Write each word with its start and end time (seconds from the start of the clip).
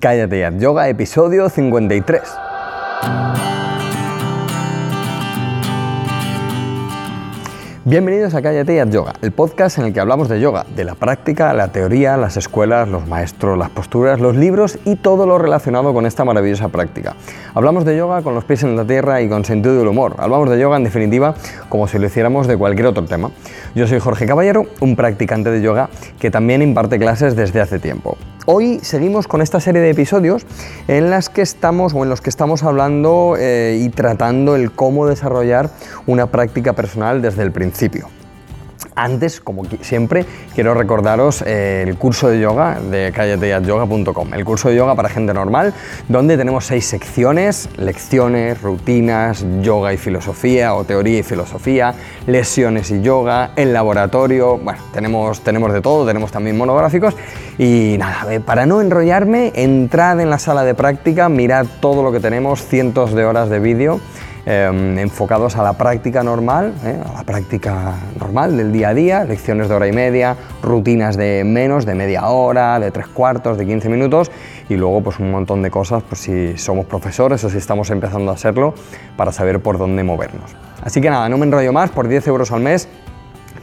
Cállate 0.00 0.40
ya, 0.40 0.50
yoga, 0.56 0.88
episodio 0.88 1.50
53. 1.50 2.22
Bienvenidos 7.84 8.34
a 8.34 8.40
Cállate 8.40 8.82
y 8.82 8.90
Yoga, 8.90 9.12
el 9.20 9.32
podcast 9.32 9.76
en 9.76 9.84
el 9.84 9.92
que 9.92 10.00
hablamos 10.00 10.30
de 10.30 10.40
yoga, 10.40 10.64
de 10.74 10.84
la 10.84 10.94
práctica, 10.94 11.52
la 11.52 11.68
teoría, 11.68 12.16
las 12.16 12.38
escuelas, 12.38 12.88
los 12.88 13.06
maestros, 13.06 13.58
las 13.58 13.68
posturas, 13.68 14.20
los 14.20 14.36
libros 14.36 14.78
y 14.86 14.96
todo 14.96 15.26
lo 15.26 15.36
relacionado 15.36 15.92
con 15.92 16.06
esta 16.06 16.24
maravillosa 16.24 16.70
práctica. 16.70 17.14
Hablamos 17.52 17.84
de 17.84 17.94
yoga 17.94 18.22
con 18.22 18.34
los 18.34 18.44
pies 18.44 18.62
en 18.62 18.76
la 18.76 18.86
tierra 18.86 19.20
y 19.20 19.28
con 19.28 19.44
sentido 19.44 19.76
del 19.76 19.88
humor. 19.88 20.14
Hablamos 20.16 20.48
de 20.48 20.58
yoga 20.58 20.78
en 20.78 20.84
definitiva 20.84 21.34
como 21.68 21.86
si 21.86 21.98
lo 21.98 22.06
hiciéramos 22.06 22.46
de 22.46 22.56
cualquier 22.56 22.86
otro 22.86 23.04
tema. 23.04 23.32
Yo 23.74 23.86
soy 23.86 23.98
Jorge 23.98 24.24
Caballero, 24.24 24.64
un 24.80 24.96
practicante 24.96 25.50
de 25.50 25.60
yoga 25.60 25.90
que 26.18 26.30
también 26.30 26.62
imparte 26.62 26.98
clases 26.98 27.36
desde 27.36 27.60
hace 27.60 27.78
tiempo. 27.78 28.16
Hoy 28.52 28.80
seguimos 28.82 29.28
con 29.28 29.42
esta 29.42 29.60
serie 29.60 29.80
de 29.80 29.90
episodios 29.90 30.44
en 30.88 31.08
las 31.08 31.28
que 31.28 31.40
estamos 31.40 31.94
o 31.94 32.02
en 32.02 32.08
los 32.08 32.20
que 32.20 32.30
estamos 32.30 32.64
hablando 32.64 33.36
eh, 33.38 33.80
y 33.80 33.90
tratando 33.90 34.56
el 34.56 34.72
cómo 34.72 35.06
desarrollar 35.06 35.70
una 36.06 36.26
práctica 36.26 36.72
personal 36.72 37.22
desde 37.22 37.44
el 37.44 37.52
principio. 37.52 38.08
Antes, 39.00 39.40
como 39.40 39.62
siempre, 39.80 40.26
quiero 40.54 40.74
recordaros 40.74 41.42
eh, 41.46 41.86
el 41.86 41.96
curso 41.96 42.28
de 42.28 42.38
yoga 42.38 42.78
de 42.78 43.10
callateyatyoga.com, 43.14 44.34
el 44.34 44.44
curso 44.44 44.68
de 44.68 44.76
yoga 44.76 44.94
para 44.94 45.08
gente 45.08 45.32
normal, 45.32 45.72
donde 46.06 46.36
tenemos 46.36 46.66
seis 46.66 46.84
secciones, 46.84 47.70
lecciones, 47.78 48.60
rutinas, 48.60 49.42
yoga 49.62 49.94
y 49.94 49.96
filosofía 49.96 50.74
o 50.74 50.84
teoría 50.84 51.20
y 51.20 51.22
filosofía, 51.22 51.94
lesiones 52.26 52.90
y 52.90 53.00
yoga, 53.00 53.52
el 53.56 53.72
laboratorio, 53.72 54.58
bueno, 54.58 54.80
tenemos, 54.92 55.40
tenemos 55.40 55.72
de 55.72 55.80
todo, 55.80 56.06
tenemos 56.06 56.30
también 56.30 56.58
monográficos. 56.58 57.16
Y 57.56 57.96
nada, 57.98 58.26
para 58.44 58.66
no 58.66 58.82
enrollarme, 58.82 59.52
entrad 59.54 60.20
en 60.20 60.28
la 60.28 60.38
sala 60.38 60.62
de 60.62 60.74
práctica, 60.74 61.30
mirad 61.30 61.64
todo 61.80 62.02
lo 62.02 62.12
que 62.12 62.20
tenemos, 62.20 62.66
cientos 62.66 63.14
de 63.14 63.24
horas 63.24 63.48
de 63.48 63.60
vídeo 63.60 63.98
Em, 64.46 64.98
enfocados 64.98 65.56
a 65.56 65.62
la 65.62 65.74
práctica 65.74 66.22
normal, 66.22 66.72
¿eh? 66.82 66.98
a 67.04 67.12
la 67.12 67.24
práctica 67.24 67.96
normal 68.18 68.56
del 68.56 68.72
día 68.72 68.88
a 68.88 68.94
día, 68.94 69.24
lecciones 69.24 69.68
de 69.68 69.74
hora 69.74 69.86
y 69.86 69.92
media, 69.92 70.34
rutinas 70.62 71.18
de 71.18 71.44
menos, 71.44 71.84
de 71.84 71.94
media 71.94 72.26
hora, 72.26 72.80
de 72.80 72.90
tres 72.90 73.06
cuartos, 73.08 73.58
de 73.58 73.66
15 73.66 73.90
minutos 73.90 74.30
y 74.70 74.76
luego 74.76 75.02
pues 75.02 75.18
un 75.18 75.30
montón 75.30 75.60
de 75.60 75.70
cosas 75.70 76.02
pues 76.08 76.22
si 76.22 76.56
somos 76.56 76.86
profesores 76.86 77.44
o 77.44 77.50
si 77.50 77.58
estamos 77.58 77.90
empezando 77.90 78.30
a 78.32 78.38
serlo 78.38 78.72
para 79.14 79.30
saber 79.30 79.60
por 79.60 79.76
dónde 79.76 80.04
movernos. 80.04 80.56
Así 80.82 81.02
que 81.02 81.10
nada, 81.10 81.28
no 81.28 81.36
me 81.36 81.44
enrollo 81.44 81.74
más, 81.74 81.90
por 81.90 82.08
10 82.08 82.26
euros 82.28 82.50
al 82.50 82.60
mes 82.60 82.88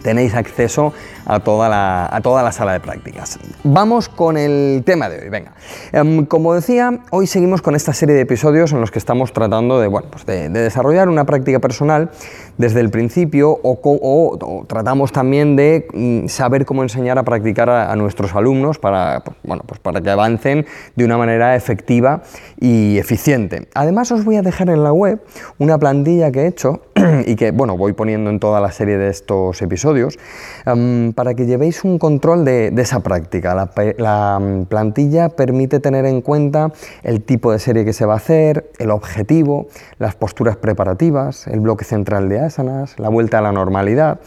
tenéis 0.02 0.36
acceso 0.36 0.94
a 1.26 1.40
toda, 1.40 1.70
la, 1.70 2.08
a 2.12 2.22
toda 2.22 2.44
la 2.44 2.52
sala 2.52 2.74
de 2.74 2.80
prácticas. 2.80 3.40
Vamos 3.64 4.10
con 4.10 4.38
el 4.38 4.84
tema 4.86 5.10
de 5.10 5.24
hoy, 5.24 5.30
venga. 5.30 5.54
Em, 5.92 6.26
como 6.26 6.54
decía, 6.54 7.00
hoy 7.12 7.28
seguimos 7.28 7.62
con 7.62 7.76
esta 7.76 7.94
serie 7.94 8.16
de 8.16 8.22
episodios 8.22 8.72
en 8.72 8.80
los 8.80 8.92
que 8.92 9.00
estamos 9.00 9.34
tratando 9.34 9.80
de, 9.80 9.88
bueno, 9.88 10.08
pues 10.10 10.26
de, 10.26 10.50
desarrollar 10.50 11.10
una 11.10 11.26
práctica 11.26 11.60
personal 11.60 12.12
desde 12.58 12.82
el 12.82 12.90
principio 12.90 13.60
o, 13.64 14.66
tratamos 14.68 15.12
también 15.12 15.56
de 15.56 15.88
mm, 15.94 16.28
saber 16.28 16.66
cómo 16.66 16.84
enseñar 16.84 17.18
a 17.18 17.24
practicar 17.24 17.70
a, 17.70 17.96
nuestros 17.96 18.36
alumnos 18.36 18.78
para, 18.80 19.24
bueno, 19.44 19.64
pues 19.66 19.80
para 19.80 20.02
que 20.02 20.10
avancen 20.10 20.66
de 20.96 21.06
una 21.06 21.18
manera 21.18 21.56
efectiva 21.56 22.22
y 22.60 22.98
eficiente. 22.98 23.68
Además 23.74 24.12
os 24.12 24.26
voy 24.26 24.36
a 24.36 24.42
dejar 24.42 24.70
en 24.70 24.84
la 24.84 24.94
web 24.94 25.22
una 25.58 25.78
plantilla 25.78 26.32
que 26.32 26.42
he 26.42 26.48
hecho 26.48 26.82
y 27.26 27.36
que 27.36 27.52
bueno, 27.52 27.78
voy 27.78 27.94
poniendo 27.94 28.30
en 28.30 28.40
toda 28.40 28.60
la 28.60 28.72
serie 28.72 28.98
de 28.98 29.10
estos 29.10 29.62
episodios 29.62 30.18
em, 30.66 31.14
para 31.14 31.34
que 31.34 31.46
llevéis 31.46 31.84
un 31.84 32.00
control 32.00 32.46
de, 32.46 32.74
esa 32.78 33.02
práctica. 33.02 33.56
La, 33.98 34.40
mm, 34.40 34.66
plantilla 34.66 35.30
permite 35.30 35.80
tener 35.80 36.06
en 36.06 36.22
cuenta 36.22 36.72
el 37.04 37.22
tipo 37.22 37.52
de 37.52 37.60
serie 37.60 37.86
que 37.86 37.94
se 37.94 38.06
va 38.06 38.14
a 38.14 38.18
hacer, 38.18 38.72
el 38.80 38.92
objetivo, 38.92 39.68
las 40.00 40.16
posturas 40.16 40.58
preparativas, 40.58 41.48
el 41.48 41.60
bloque 41.60 41.86
central 41.86 42.30
de 42.30 42.40
asanas, 42.48 42.98
la 43.00 43.10
vuelta 43.10 43.40
a 43.40 43.42
la 43.42 43.52
normalidad 43.52 44.20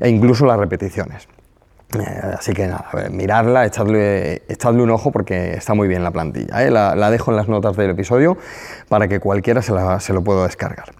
e 0.00 0.08
incluso 0.08 0.46
las 0.46 0.58
repeticiones. 0.58 1.28
Eh, 1.94 2.20
así 2.38 2.52
que 2.52 2.66
nada, 2.66 3.64
echadle, 3.64 4.42
echadle, 4.46 4.82
un 4.82 4.90
ojo 4.90 5.10
porque 5.10 5.54
está 5.54 5.72
muy 5.72 5.88
bien 5.88 6.04
la 6.04 6.10
plantilla. 6.10 6.62
¿eh? 6.62 6.70
La, 6.70 7.10
dejo 7.10 7.30
en 7.30 7.38
las 7.38 7.48
notas 7.48 7.76
del 7.76 7.90
episodio 7.90 8.36
para 8.90 9.08
que 9.08 9.20
cualquiera 9.20 9.62
se, 9.62 10.12
lo 10.12 10.22
pueda 10.22 10.42
descargar. 10.42 10.90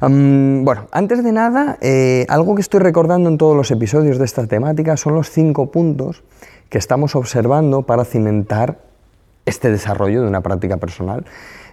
bueno, 0.00 0.86
antes 0.92 1.24
de 1.24 1.32
nada, 1.32 1.78
eh, 1.80 2.26
algo 2.28 2.54
que 2.54 2.60
estoy 2.60 2.80
recordando 2.80 3.30
en 3.30 3.38
todos 3.38 3.56
los 3.56 3.70
episodios 3.70 4.18
de 4.18 4.26
esta 4.26 4.46
temática 4.46 4.98
son 4.98 5.14
los 5.14 5.30
cinco 5.30 5.70
puntos 5.70 6.22
que 6.68 6.76
estamos 6.76 7.16
observando 7.16 7.82
para 7.82 8.04
cimentar 8.04 8.76
este 9.46 9.70
desarrollo 9.70 10.22
de 10.22 10.28
una 10.28 10.42
práctica 10.42 10.76
personal 10.76 11.24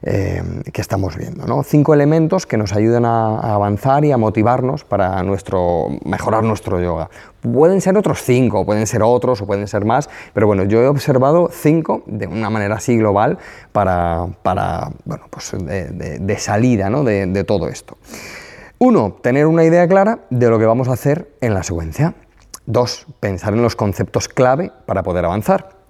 eh, 0.03 0.41
que 0.73 0.81
estamos 0.81 1.15
viendo. 1.15 1.45
¿no? 1.45 1.63
Cinco 1.63 1.93
elementos 1.93 2.45
que 2.45 2.57
nos 2.57 2.73
ayudan 2.73 3.05
a, 3.05 3.53
avanzar 3.53 4.03
y 4.03 4.11
a 4.11 4.17
motivarnos 4.17 4.83
para 4.83 5.21
nuestro, 5.23 5.89
mejorar 6.05 6.43
nuestro 6.43 6.81
yoga. 6.81 7.09
Pueden 7.41 7.81
ser 7.81 7.97
otros 7.97 8.21
cinco, 8.23 8.65
pueden 8.65 8.87
ser 8.87 9.03
otros 9.03 9.41
o 9.41 9.45
pueden 9.45 9.67
ser 9.67 9.85
más, 9.85 10.09
pero 10.33 10.47
bueno, 10.47 10.63
yo 10.63 10.81
he 10.81 10.87
observado 10.87 11.49
cinco 11.51 12.03
de 12.07 12.27
una 12.27 12.49
manera 12.49 12.75
así 12.75 12.97
global 12.97 13.37
para, 13.71 14.27
para 14.41 14.89
bueno, 15.05 15.25
pues 15.29 15.51
de, 15.59 16.37
salida 16.37 16.89
¿no? 16.89 17.03
de, 17.03 17.27
de 17.27 17.43
todo 17.43 17.67
esto. 17.67 17.97
Uno, 18.79 19.17
tener 19.21 19.45
una 19.45 19.63
idea 19.63 19.87
clara 19.87 20.21
de 20.31 20.49
lo 20.49 20.57
que 20.57 20.65
vamos 20.65 20.87
a 20.87 20.93
hacer 20.93 21.29
en 21.41 21.53
la 21.53 21.61
secuencia. 21.61 22.15
Dos, 22.65 23.05
pensar 23.19 23.53
en 23.53 23.61
los 23.61 23.75
conceptos 23.75 24.27
clave 24.27 24.71
para 24.87 25.03
poder 25.03 25.25
avanzar. 25.25 25.80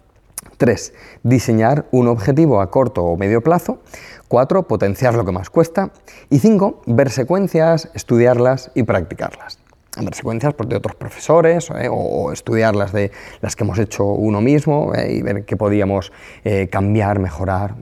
3. 0.57 0.93
Diseñar 1.23 1.85
un 1.91 2.07
objetivo 2.07 2.61
a 2.61 2.69
corto 2.69 3.03
o 3.03 3.17
medio 3.17 3.41
plazo. 3.41 3.79
4. 4.27 4.67
Potenciar 4.67 5.15
lo 5.15 5.25
que 5.25 5.31
más 5.31 5.49
cuesta. 5.49 5.91
Y 6.29 6.39
5. 6.39 6.83
Ver 6.85 7.09
secuencias, 7.09 7.89
estudiarlas 7.93 8.71
y 8.75 8.83
practicarlas. 8.83 9.59
Ver 10.01 10.13
secuencias 10.13 10.53
pues, 10.53 10.69
de 10.69 10.77
otros 10.77 10.95
profesores 10.95 11.69
eh, 11.71 11.89
o 11.91 12.31
estudiarlas 12.31 12.93
de 12.93 13.11
las 13.41 13.55
que 13.55 13.63
hemos 13.63 13.77
hecho 13.77 14.05
uno 14.05 14.39
mismo 14.39 14.93
eh, 14.95 15.13
y 15.13 15.21
ver 15.21 15.43
qué 15.43 15.57
podíamos 15.57 16.13
eh, 16.45 16.69
cambiar, 16.71 17.19
mejorar 17.19 17.75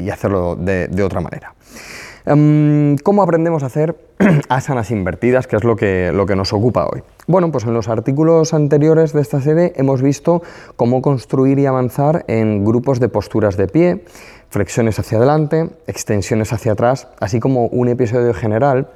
y 0.00 0.08
hacerlo 0.08 0.56
de 0.56 1.02
otra 1.02 1.20
manera. 1.20 1.54
Em, 2.26 2.96
¿Cómo 2.98 3.22
aprendemos 3.22 3.62
a 3.62 3.66
hacer 3.66 3.96
asanas 4.48 4.90
invertidas, 4.90 5.46
que 5.46 5.56
es 5.56 5.64
lo 5.64 5.76
que, 5.76 6.12
lo 6.12 6.26
que 6.26 6.36
nos 6.36 6.52
ocupa 6.52 6.86
hoy? 6.86 7.02
Bueno, 7.26 7.50
pues 7.50 7.64
en 7.64 7.74
los 7.74 7.88
artículos 7.88 8.54
anteriores 8.54 9.12
de 9.12 9.20
esta 9.20 9.40
serie 9.40 9.72
hemos 9.76 10.02
visto 10.02 10.42
cómo 10.76 11.02
construir 11.02 11.58
y 11.58 11.66
avanzar 11.66 12.24
en 12.28 12.64
grupos 12.64 13.00
de 13.00 13.08
posturas 13.08 13.56
de 13.56 13.68
pie, 13.68 14.04
flexiones 14.48 14.98
hacia 14.98 15.18
adelante, 15.18 15.70
extensiones 15.86 16.52
hacia 16.52 16.72
atrás, 16.72 17.08
así 17.20 17.40
como 17.40 17.66
un 17.66 17.88
episodio 17.88 18.34
general 18.34 18.88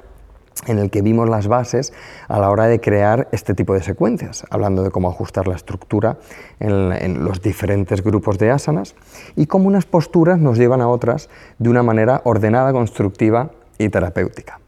en 0.67 0.79
el 0.79 0.89
que 0.89 1.01
vimos 1.01 1.29
las 1.29 1.47
bases 1.47 1.93
a 2.27 2.39
la 2.39 2.49
hora 2.49 2.65
de 2.65 2.79
crear 2.79 3.27
este 3.31 3.53
tipo 3.53 3.73
de 3.73 3.83
secuencias, 3.83 4.45
hablando 4.49 4.83
de 4.83 4.91
cómo 4.91 5.09
ajustar 5.09 5.47
la 5.47 5.55
estructura 5.55 6.17
en, 6.59 7.23
los 7.23 7.41
diferentes 7.41 8.03
grupos 8.03 8.37
de 8.37 8.51
asanas 8.51 8.95
y 9.35 9.47
cómo 9.47 9.67
unas 9.67 9.85
posturas 9.85 10.39
nos 10.39 10.57
llevan 10.57 10.81
a 10.81 10.87
otras 10.87 11.29
de 11.59 11.69
una 11.69 11.83
manera 11.83 12.21
ordenada, 12.23 12.71
constructiva 12.71 13.51
y 13.77 13.89
terapéutica. 13.89 14.59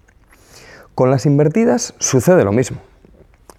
Con 0.96 1.12
las 1.12 1.26
invertidas 1.26 1.94
sucede 2.00 2.44
lo 2.44 2.52
mismo, 2.52 2.78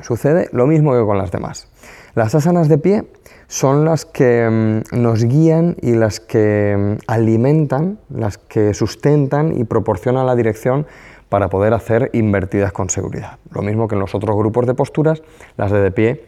sucede 0.01 0.49
lo 0.53 0.67
mismo 0.67 0.93
que 0.93 1.05
con 1.05 1.19
las 1.19 1.31
demás. 1.31 1.69
Las 2.15 2.35
asanas 2.35 2.69
de 2.69 2.79
pie 2.79 3.05
son 3.47 3.85
las 3.85 4.05
que 4.05 4.83
mm, 4.93 5.01
nos 5.01 5.25
guían 5.25 5.77
y 5.81 5.93
las 5.93 6.21
que 6.21 6.77
mm, 6.77 7.03
alimentan, 7.07 7.99
las 8.11 8.39
que 8.39 8.75
sustentan 8.75 9.57
y 9.57 9.65
proporcionan 9.65 10.27
la 10.27 10.37
dirección 10.37 10.87
para 11.29 11.49
poder 11.49 11.75
hacer 11.75 12.11
invertidas 12.13 12.73
con 12.73 12.91
seguridad. 12.91 13.39
Lo 13.51 13.63
mismo 13.63 13.89
que 13.89 13.95
en 13.95 14.01
los 14.01 14.15
otros 14.15 14.37
grupos 14.37 14.67
de 14.67 14.75
posturas, 14.75 15.23
las 15.57 15.71
de 15.71 15.81
de 15.81 15.91
pie 15.91 16.25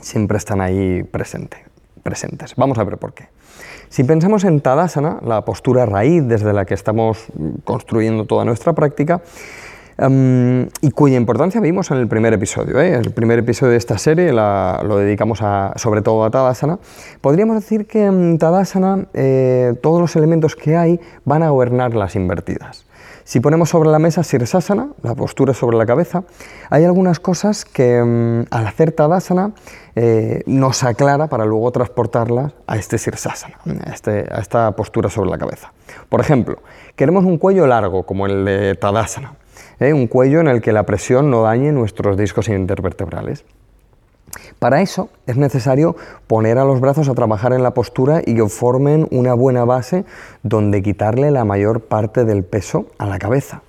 siempre 0.00 0.38
están 0.38 0.60
ahí 0.60 1.02
presente, 1.02 1.58
presentes. 2.02 2.54
Vamos 2.56 2.78
a 2.78 2.84
ver 2.84 2.98
por 2.98 3.14
qué. 3.14 3.28
Si 3.88 4.02
pensamos 4.02 4.44
en 4.44 4.60
Tadasana, 4.60 5.18
la 5.24 5.44
postura 5.44 5.86
raíz 5.86 6.26
desde 6.26 6.52
la 6.52 6.64
que 6.64 6.74
estamos 6.74 7.26
construyendo 7.64 8.24
toda 8.24 8.44
nuestra 8.44 8.72
práctica, 8.72 9.22
em, 9.98 10.66
y 10.80 10.90
cuya 10.90 11.16
importancia 11.16 11.60
vimos 11.60 11.92
en 11.92 11.98
el 11.98 12.08
primer 12.08 12.32
episodio. 12.32 12.80
¿eh? 12.80 12.94
El 12.94 13.12
primer 13.12 13.38
episodio 13.38 13.70
de 13.70 13.78
esta 13.78 13.96
serie 13.98 14.32
lo 14.32 14.96
dedicamos 14.96 15.40
sobre 15.76 16.02
todo 16.02 16.24
a 16.24 16.30
Tadasana. 16.30 16.80
Podríamos 17.20 17.54
decir 17.54 17.86
que 17.86 18.06
en 18.06 18.38
Tadasana 18.38 19.06
eh, 19.14 19.74
todos 19.80 20.00
los 20.00 20.16
elementos 20.16 20.56
que 20.56 20.76
hay 20.76 21.00
van 21.24 21.44
a 21.44 21.50
gobernar 21.50 21.94
las 21.94 22.16
invertidas. 22.16 22.83
Si 23.24 23.40
ponemos 23.40 23.70
sobre 23.70 23.88
la 23.88 23.98
mesa 23.98 24.22
Sirsasana, 24.22 24.90
la 25.02 25.14
postura 25.14 25.54
sobre 25.54 25.78
la 25.78 25.86
cabeza, 25.86 26.24
hay 26.68 26.84
algunas 26.84 27.20
cosas 27.20 27.64
que 27.64 28.02
mm, 28.02 28.48
al 28.50 28.66
hacer 28.66 28.92
Tadasana 28.92 29.52
eh, 29.96 30.42
nos 30.44 30.84
aclara 30.84 31.26
para 31.28 31.46
luego 31.46 31.72
transportarlas 31.72 32.52
a 32.66 32.76
este 32.76 32.98
Sirsasana, 32.98 33.56
este, 33.90 34.26
a, 34.30 34.40
esta 34.40 34.70
postura 34.72 35.08
sobre 35.08 35.30
la 35.30 35.38
cabeza. 35.38 35.72
Por 36.10 36.20
ejemplo, 36.20 36.58
queremos 36.96 37.24
un 37.24 37.38
cuello 37.38 37.66
largo 37.66 38.02
como 38.02 38.26
el 38.26 38.44
de 38.44 38.74
Tadasana, 38.74 39.36
¿eh? 39.80 39.94
un 39.94 40.06
cuello 40.06 40.40
en 40.40 40.48
el 40.48 40.60
que 40.60 40.72
la 40.72 40.82
presión 40.82 41.30
no 41.30 41.42
dañe 41.44 41.72
nuestros 41.72 42.18
discos 42.18 42.48
intervertebrales. 42.48 43.46
Para 44.58 44.80
eso 44.80 45.08
es 45.26 45.36
necesario 45.36 45.96
poner 46.26 46.58
a 46.58 46.64
los 46.64 46.80
brazos 46.80 47.08
a 47.08 47.14
trabajar 47.14 47.52
en 47.52 47.62
la 47.62 47.74
postura 47.74 48.22
y 48.24 48.34
que 48.34 48.48
formen 48.48 49.06
una 49.10 49.34
buena 49.34 49.64
base 49.64 50.04
donde 50.42 50.82
quitarle 50.82 51.30
la 51.30 51.44
mayor 51.44 51.82
parte 51.82 52.24
del 52.24 52.44
peso 52.44 52.86
a 52.98 53.06
la 53.06 53.18
cabeza. 53.18 53.62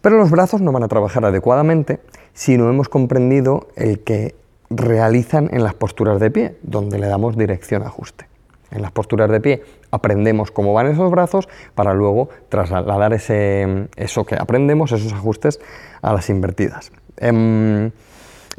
Pero 0.00 0.16
los 0.16 0.30
brazos 0.30 0.60
no 0.60 0.72
van 0.72 0.82
a 0.82 0.88
trabajar 0.88 1.24
adecuadamente 1.24 2.00
si 2.34 2.56
no 2.56 2.68
hemos 2.68 2.88
comprendido 2.88 3.68
el 3.76 4.00
que 4.00 4.34
realizan 4.70 5.50
en 5.52 5.62
las 5.62 5.74
posturas 5.74 6.18
de 6.18 6.30
pie, 6.30 6.56
donde 6.62 6.98
le 6.98 7.06
damos 7.06 7.36
dirección 7.36 7.82
ajuste. 7.82 8.26
En 8.70 8.80
las 8.80 8.90
posturas 8.90 9.30
de 9.30 9.40
pie 9.40 9.62
aprendemos 9.90 10.50
cómo 10.50 10.72
van 10.72 10.86
esos 10.86 11.10
brazos 11.10 11.48
para 11.74 11.92
luego 11.92 12.30
trasladar 12.48 13.12
ese, 13.12 13.88
eso 13.96 14.24
que 14.24 14.34
aprendemos, 14.34 14.92
esos 14.92 15.12
ajustes, 15.12 15.60
a 16.00 16.14
las 16.14 16.30
invertidas. 16.30 16.90
Em, 17.18 17.90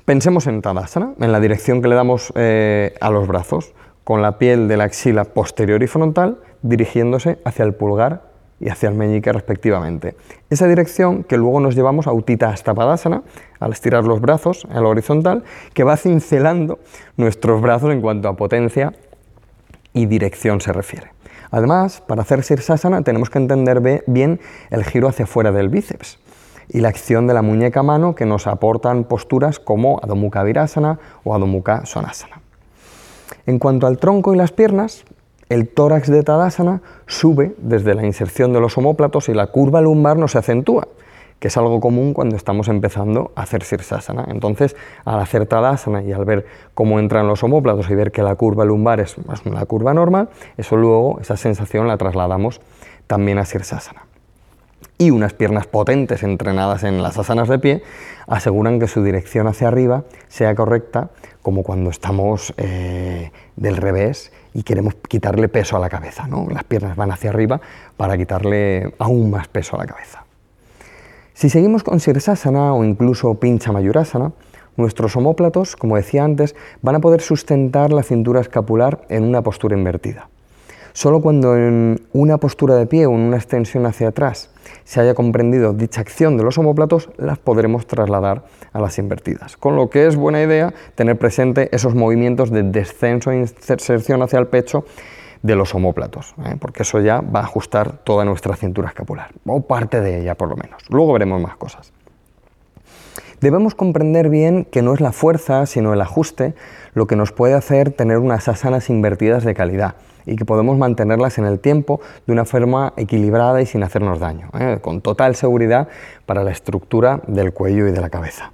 pensemos 0.05 0.47
en 0.47 0.61
Tadasana, 0.61 1.13
en 1.19 1.31
la 1.31 1.39
dirección 1.39 1.81
que 1.81 1.87
le 1.87 1.95
damos 1.95 2.31
eh, 2.35 2.93
a 2.99 3.09
los 3.09 3.27
brazos, 3.27 3.73
con 4.03 4.21
la 4.21 4.37
piel 4.37 4.67
de 4.67 4.77
la 4.77 4.85
axila 4.85 5.23
posterior 5.23 5.81
y 5.81 5.87
frontal 5.87 6.39
dirigiéndose 6.61 7.39
hacia 7.45 7.63
el 7.65 7.73
pulgar 7.73 8.23
y 8.59 8.69
hacia 8.69 8.89
el 8.89 8.95
meñique 8.95 9.31
respectivamente. 9.31 10.15
Esa 10.49 10.67
dirección 10.67 11.23
que 11.23 11.37
luego 11.37 11.59
nos 11.59 11.75
llevamos 11.75 12.07
a 12.07 12.13
Utita 12.13 12.49
hasta 12.49 12.73
Padasana, 12.73 13.23
al 13.59 13.71
estirar 13.71 14.05
los 14.05 14.21
brazos 14.21 14.65
a 14.69 14.79
la 14.79 14.87
horizontal, 14.87 15.43
que 15.73 15.83
va 15.83 15.97
cincelando 15.97 16.79
nuestros 17.17 17.61
brazos 17.61 17.91
en 17.91 18.01
cuanto 18.01 18.29
a 18.29 18.35
potencia 18.35 18.93
y 19.93 20.05
dirección 20.05 20.61
se 20.61 20.73
refiere. 20.73 21.11
Además, 21.51 22.01
para 22.01 22.23
hacer 22.23 22.43
Sirsasana 22.43 23.03
tenemos 23.03 23.29
que 23.29 23.37
entender 23.37 24.03
bien 24.07 24.39
el 24.69 24.83
giro 24.83 25.07
hacia 25.07 25.27
fuera 25.27 25.51
del 25.51 25.69
bíceps 25.69 26.17
y 26.69 26.79
la 26.79 26.89
acción 26.89 27.27
de 27.27 27.33
la 27.33 27.41
muñeca 27.41 27.83
mano 27.83 28.15
que 28.15 28.25
nos 28.25 28.47
aportan 28.47 29.03
posturas 29.03 29.59
como 29.59 29.99
Adho 30.01 30.15
Mukha 30.15 30.43
Virasana 30.43 30.99
o 31.23 31.35
Adho 31.35 31.47
Sonasana. 31.85 32.41
En 33.45 33.59
cuanto 33.59 33.87
al 33.87 33.97
tronco 33.97 34.33
y 34.33 34.37
las 34.37 34.51
piernas, 34.51 35.05
el 35.49 35.67
tórax 35.67 36.09
de 36.09 36.23
Tadasana 36.23 36.81
sube 37.05 37.55
desde 37.57 37.93
la 37.93 38.05
inserción 38.05 38.53
de 38.53 38.59
los 38.59 38.77
omóplatos 38.77 39.29
y 39.29 39.33
la 39.33 39.47
curva 39.47 39.81
lumbar 39.81 40.17
no 40.17 40.27
se 40.27 40.37
acentúa, 40.37 40.87
que 41.39 41.49
es 41.49 41.57
algo 41.57 41.79
común 41.79 42.13
cuando 42.13 42.35
estamos 42.35 42.69
empezando 42.69 43.31
a 43.35 43.41
hacer 43.41 43.63
Sirsasana. 43.63 44.25
Entonces, 44.29 44.75
al 45.03 45.19
hacer 45.19 45.45
Tadasana 45.45 46.01
y 46.01 46.13
al 46.13 46.23
ver 46.25 46.45
cómo 46.73 46.99
entran 46.99 47.27
los 47.27 47.43
omóplatos 47.43 47.89
y 47.89 47.95
ver 47.95 48.11
que 48.11 48.23
la 48.23 48.35
curva 48.35 48.63
lumbar 48.63 49.01
es 49.01 49.17
una 49.45 49.65
curva 49.65 49.93
normal, 49.93 50.29
eso 50.57 50.77
luego, 50.77 51.19
esa 51.19 51.35
sensación 51.35 51.87
la 51.87 51.97
trasladamos 51.97 52.61
también 53.07 53.37
a 53.37 53.45
Sirsasana. 53.45 54.12
Y 55.03 55.11
unas 55.11 55.33
piernas 55.33 55.67
potentes 55.67 56.23
entrenadas 56.23 56.85
en 56.85 57.03
las 57.03 57.17
asanas 57.19 57.49
de 57.49 57.59
pie 57.59 57.83
aseguran 58.25 58.79
que 58.79 58.87
su 58.87 59.03
dirección 59.03 59.47
hacia 59.47 59.67
arriba 59.67 60.05
sea 60.29 60.55
correcta, 60.55 61.09
como 61.41 61.61
cuando 61.61 61.89
estamos 61.89 62.53
eh, 62.55 63.33
del 63.57 63.75
revés 63.75 64.31
y 64.53 64.63
queremos 64.63 64.95
quitarle 65.09 65.49
peso 65.49 65.75
a 65.75 65.81
la 65.81 65.89
cabeza. 65.89 66.25
¿no? 66.25 66.47
Las 66.49 66.63
piernas 66.63 66.95
van 66.95 67.11
hacia 67.11 67.31
arriba 67.31 67.59
para 67.97 68.17
quitarle 68.17 68.93
aún 68.97 69.29
más 69.29 69.49
peso 69.49 69.75
a 69.75 69.79
la 69.79 69.87
cabeza. 69.87 70.23
Si 71.33 71.49
seguimos 71.49 71.83
con 71.83 71.99
Sirsasana 71.99 72.73
o 72.73 72.85
incluso 72.85 73.33
Pincha 73.33 73.73
Mayurasana, 73.73 74.31
nuestros 74.77 75.17
omóplatos, 75.17 75.75
como 75.75 75.97
decía 75.97 76.23
antes, 76.23 76.55
van 76.81 76.95
a 76.95 77.01
poder 77.01 77.19
sustentar 77.19 77.91
la 77.91 78.03
cintura 78.03 78.39
escapular 78.39 79.01
en 79.09 79.25
una 79.25 79.41
postura 79.41 79.77
invertida. 79.77 80.29
Solo 80.93 81.21
cuando 81.21 81.57
en 81.57 82.07
una 82.13 82.37
postura 82.37 82.75
de 82.75 82.85
pie 82.85 83.05
o 83.05 83.11
en 83.11 83.19
una 83.19 83.35
extensión 83.35 83.85
hacia 83.85 84.07
atrás 84.07 84.52
se 84.83 85.01
haya 85.01 85.13
comprendido 85.13 85.73
dicha 85.73 86.01
acción 86.01 86.37
de 86.37 86.43
los 86.43 86.57
omóplatos, 86.57 87.09
las 87.17 87.39
podremos 87.39 87.87
trasladar 87.87 88.43
a 88.71 88.79
las 88.79 88.97
invertidas. 88.97 89.57
Con 89.57 89.75
lo 89.75 89.89
que 89.89 90.07
es 90.07 90.15
buena 90.15 90.41
idea 90.41 90.73
tener 90.95 91.17
presente 91.17 91.69
esos 91.75 91.95
movimientos 91.95 92.51
de 92.51 92.63
descenso 92.63 93.31
e 93.31 93.37
inserción 93.37 94.21
hacia 94.21 94.39
el 94.39 94.47
pecho 94.47 94.85
de 95.41 95.55
los 95.55 95.75
omóplatos, 95.75 96.33
¿eh? 96.45 96.55
porque 96.59 96.83
eso 96.83 97.01
ya 97.01 97.21
va 97.21 97.41
a 97.41 97.43
ajustar 97.43 97.97
toda 98.03 98.23
nuestra 98.23 98.55
cintura 98.55 98.87
escapular, 98.87 99.31
o 99.45 99.61
parte 99.61 99.99
de 99.99 100.21
ella 100.21 100.35
por 100.35 100.49
lo 100.49 100.55
menos. 100.55 100.81
Luego 100.89 101.13
veremos 101.13 101.41
más 101.41 101.57
cosas. 101.57 101.91
Debemos 103.41 103.75
comprender 103.75 104.29
bien 104.29 104.63
que 104.63 104.81
no 104.81 104.93
es 104.93 105.01
la 105.01 105.11
fuerza, 105.11 105.65
sino 105.65 105.93
el 105.93 105.99
ajuste, 105.99 106.55
lo 106.93 107.07
que 107.07 107.17
nos 107.17 107.33
puede 107.33 107.55
hacer 107.55 107.91
tener 107.91 108.19
unas 108.19 108.47
asanas 108.47 108.89
invertidas 108.89 109.43
de 109.43 109.53
calidad 109.53 109.95
y 110.25 110.35
que 110.35 110.45
podemos 110.45 110.77
mantenerlas 110.77 111.37
en 111.37 111.45
el 111.45 111.59
tiempo 111.59 112.01
de 112.25 112.33
una 112.33 112.45
forma 112.45 112.93
equilibrada 112.97 113.61
y 113.61 113.65
sin 113.65 113.83
hacernos 113.83 114.19
daño, 114.19 114.49
¿eh? 114.59 114.79
con 114.81 115.01
total 115.01 115.35
seguridad 115.35 115.87
para 116.25 116.43
la 116.43 116.51
estructura 116.51 117.21
del 117.27 117.53
cuello 117.53 117.87
y 117.87 117.91
de 117.91 118.01
la 118.01 118.09
cabeza. 118.09 118.51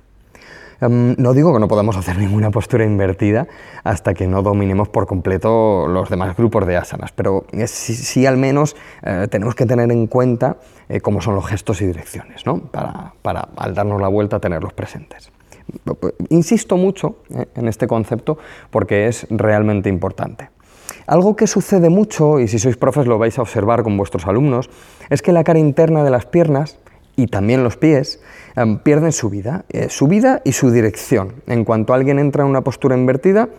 Em, 0.81 1.15
no 1.17 1.33
digo 1.33 1.53
que 1.53 1.59
no 1.59 1.67
podamos 1.67 1.97
hacer 1.97 2.17
ninguna 2.17 2.51
postura 2.51 2.85
invertida 2.85 3.47
hasta 3.83 4.13
que 4.13 4.27
no 4.27 4.41
dominemos 4.41 4.87
por 4.87 5.07
completo 5.07 5.87
los 5.87 6.09
demás 6.09 6.37
grupos 6.37 6.65
de 6.65 6.77
asanas, 6.77 7.11
pero 7.11 7.45
sí, 7.65 8.25
al 8.25 8.37
menos 8.37 8.75
eh, 9.03 9.27
tenemos 9.29 9.55
que 9.55 9.65
tener 9.65 9.91
en 9.91 10.07
cuenta 10.07 10.57
eh, 10.87 11.01
cómo 11.01 11.21
son 11.21 11.35
los 11.35 11.45
gestos 11.45 11.81
y 11.81 11.85
direcciones, 11.85 12.45
¿no? 12.45 12.59
para, 12.59 13.13
para 13.21 13.49
al 13.57 13.73
darnos 13.73 13.99
la 13.99 14.07
vuelta 14.07 14.39
tenerlos 14.39 14.73
presentes. 14.73 15.31
Insisto 16.29 16.77
mucho 16.77 17.17
en 17.29 17.67
este 17.67 17.85
concepto 17.85 18.39
porque 18.71 19.07
es 19.07 19.27
realmente 19.29 19.89
importante. 19.89 20.49
Algo 21.07 21.35
que 21.35 21.47
sucede 21.47 21.89
mucho, 21.89 22.39
y 22.39 22.47
si 22.47 22.59
sois 22.59 22.77
profes 22.77 23.07
lo 23.07 23.17
vais 23.17 23.37
a 23.37 23.41
observar 23.41 23.83
con 23.83 23.97
vuestros 23.97 24.27
alumnos, 24.27 24.69
es 25.09 25.21
que 25.21 25.31
la 25.31 25.43
cara 25.43 25.59
interna 25.59 26.03
de 26.03 26.09
las 26.09 26.25
piernas 26.25 26.77
y 27.15 27.27
también 27.27 27.63
los 27.63 27.77
pies 27.77 28.21
em, 28.55 28.79
pierden 28.79 29.11
su 29.11 29.29
vida, 29.29 29.65
eh, 29.69 29.89
su 29.89 30.07
vida 30.07 30.41
y 30.45 30.53
su 30.53 30.71
dirección. 30.71 31.41
En 31.47 31.65
cuanto 31.65 31.93
alguien 31.93 32.19
entra 32.19 32.43
en 32.43 32.49
una 32.49 32.61
postura 32.61 32.95
invertida, 32.95 33.49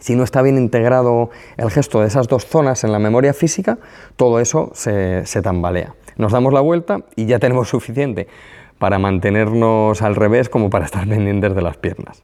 si 0.00 0.16
no 0.16 0.24
está 0.24 0.42
bien 0.42 0.56
integrado 0.56 1.30
el 1.56 1.70
gesto 1.70 2.00
de 2.00 2.08
esas 2.08 2.26
dos 2.26 2.46
zonas 2.46 2.82
en 2.82 2.90
la 2.90 2.98
memoria 2.98 3.32
física, 3.34 3.78
todo 4.16 4.40
eso 4.40 4.72
se, 4.74 5.24
se 5.26 5.42
tambalea. 5.42 5.94
Nos 6.16 6.32
damos 6.32 6.52
la 6.52 6.60
vuelta 6.60 7.04
y 7.14 7.26
ya 7.26 7.38
tenemos 7.38 7.68
suficiente 7.74 8.26
para 8.78 8.98
mantenernos 8.98 10.02
al 10.02 10.16
revés 10.16 10.48
como 10.48 10.68
para 10.68 10.86
estar 10.86 11.06
pendientes 11.08 11.54
de 11.54 11.62
las 11.62 11.76
piernas. 11.76 12.22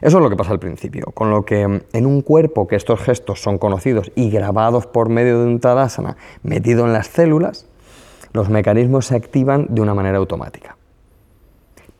Eso 0.00 0.18
es 0.18 0.22
lo 0.22 0.30
que 0.30 0.36
pasa 0.36 0.52
al 0.52 0.60
principio, 0.60 1.06
con 1.14 1.30
lo 1.30 1.44
que 1.44 1.66
mm, 1.66 1.80
en 1.92 2.06
un 2.06 2.22
cuerpo 2.22 2.68
que 2.68 2.76
estos 2.76 3.00
gestos 3.00 3.42
son 3.42 3.58
conocidos 3.58 4.12
y 4.14 4.30
grabados 4.30 4.86
por 4.86 5.08
medio 5.08 5.40
de 5.40 5.46
un 5.46 5.60
Tadasana 5.60 6.16
metido 6.42 6.86
en 6.86 6.92
las 6.92 7.08
células, 7.08 7.66
los 8.32 8.48
mecanismos 8.48 9.06
se 9.06 9.16
activan 9.16 9.66
de 9.70 9.80
una 9.80 9.94
manera 9.94 10.18
automática. 10.18 10.76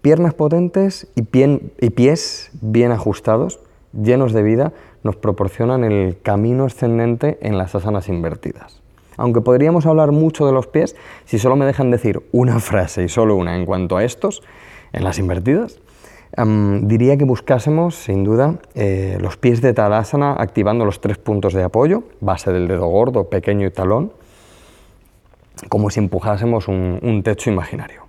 Piernas 0.01 0.35
potentes 0.35 1.09
y, 1.17 1.23
y 1.23 1.91
pies 1.91 2.51
bien 2.61 2.93
ajustados, 2.93 3.61
llenos 3.93 4.33
de 4.33 4.43
vida, 4.43 4.73
nos 5.03 5.17
proporcionan 5.17 5.85
el 5.85 6.21
camino 6.23 6.67
ascendente 6.67 7.39
en 7.41 7.59
las 7.59 7.75
asanas 7.75 8.09
invertidas. 8.09 8.81
Aunque 9.17 9.41
podríamos 9.41 9.87
hablar 9.87 10.13
mucho 10.13 10.47
de 10.47 10.53
los 10.53 10.69
pies, 10.69 10.95
si 11.25 11.41
solo 11.41 11.57
me 11.57 11.67
dejan 11.67 11.91
decir 11.91 12.23
una 12.31 12.61
frase 12.61 13.03
y 13.03 13.09
solo 13.09 13.35
una 13.35 13.57
en 13.57 13.67
cuanto 13.67 13.97
a 13.97 14.05
estos, 14.05 14.43
en 14.93 15.03
las 15.03 15.19
invertidas, 15.19 15.81
diría 16.37 17.17
que 17.17 17.25
buscásemos, 17.25 17.95
sin 17.95 18.25
duda, 18.25 18.57
eh, 18.75 19.19
los 19.21 19.37
pies 19.37 19.61
de 19.63 19.73
Tadasana 19.73 20.35
activando 20.39 20.85
los 20.85 21.01
tres 21.01 21.19
puntos 21.19 21.55
de 21.55 21.63
apoyo, 21.63 22.05
base 22.21 22.53
del 22.53 22.69
dedo 22.69 22.87
gordo, 22.87 23.25
pequeño 23.25 23.67
y 23.67 23.71
talón, 23.71 24.13
como 25.69 25.91
si 25.91 26.01
empujásemos 26.01 26.69
un, 26.69 27.23
techo 27.25 27.51
imaginario. 27.51 28.03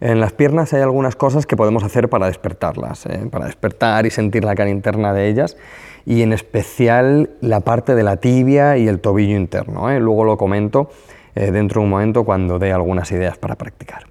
En 0.00 0.20
las 0.20 0.32
piernas 0.32 0.72
hay 0.74 0.82
algunas 0.82 1.16
cosas 1.16 1.46
que 1.46 1.56
podemos 1.56 1.82
hacer 1.82 2.08
para 2.08 2.26
despertarlas, 2.26 3.06
eh, 3.06 3.28
para 3.30 3.46
despertar 3.46 4.06
y 4.06 4.10
sentir 4.10 4.44
la 4.44 4.54
cara 4.54 4.70
interna 4.70 5.12
de 5.12 5.28
ellas, 5.28 5.56
y 6.04 6.22
en 6.22 6.32
especial 6.32 7.30
la 7.40 7.60
parte 7.60 7.94
de 7.94 8.04
la 8.04 8.18
tibia 8.18 8.76
y 8.76 8.86
el 8.86 9.00
tobillo 9.00 9.36
interno. 9.36 9.90
Eh. 9.90 9.98
Luego 9.98 10.24
lo 10.24 10.36
comento 10.36 10.90
dentro 11.34 11.82
de 11.82 11.84
un 11.84 11.90
momento 11.90 12.24
cuando 12.24 12.58
dé 12.58 12.72
algunas 12.72 13.12
ideas 13.12 13.36
para 13.36 13.56
practicar. 13.56 14.04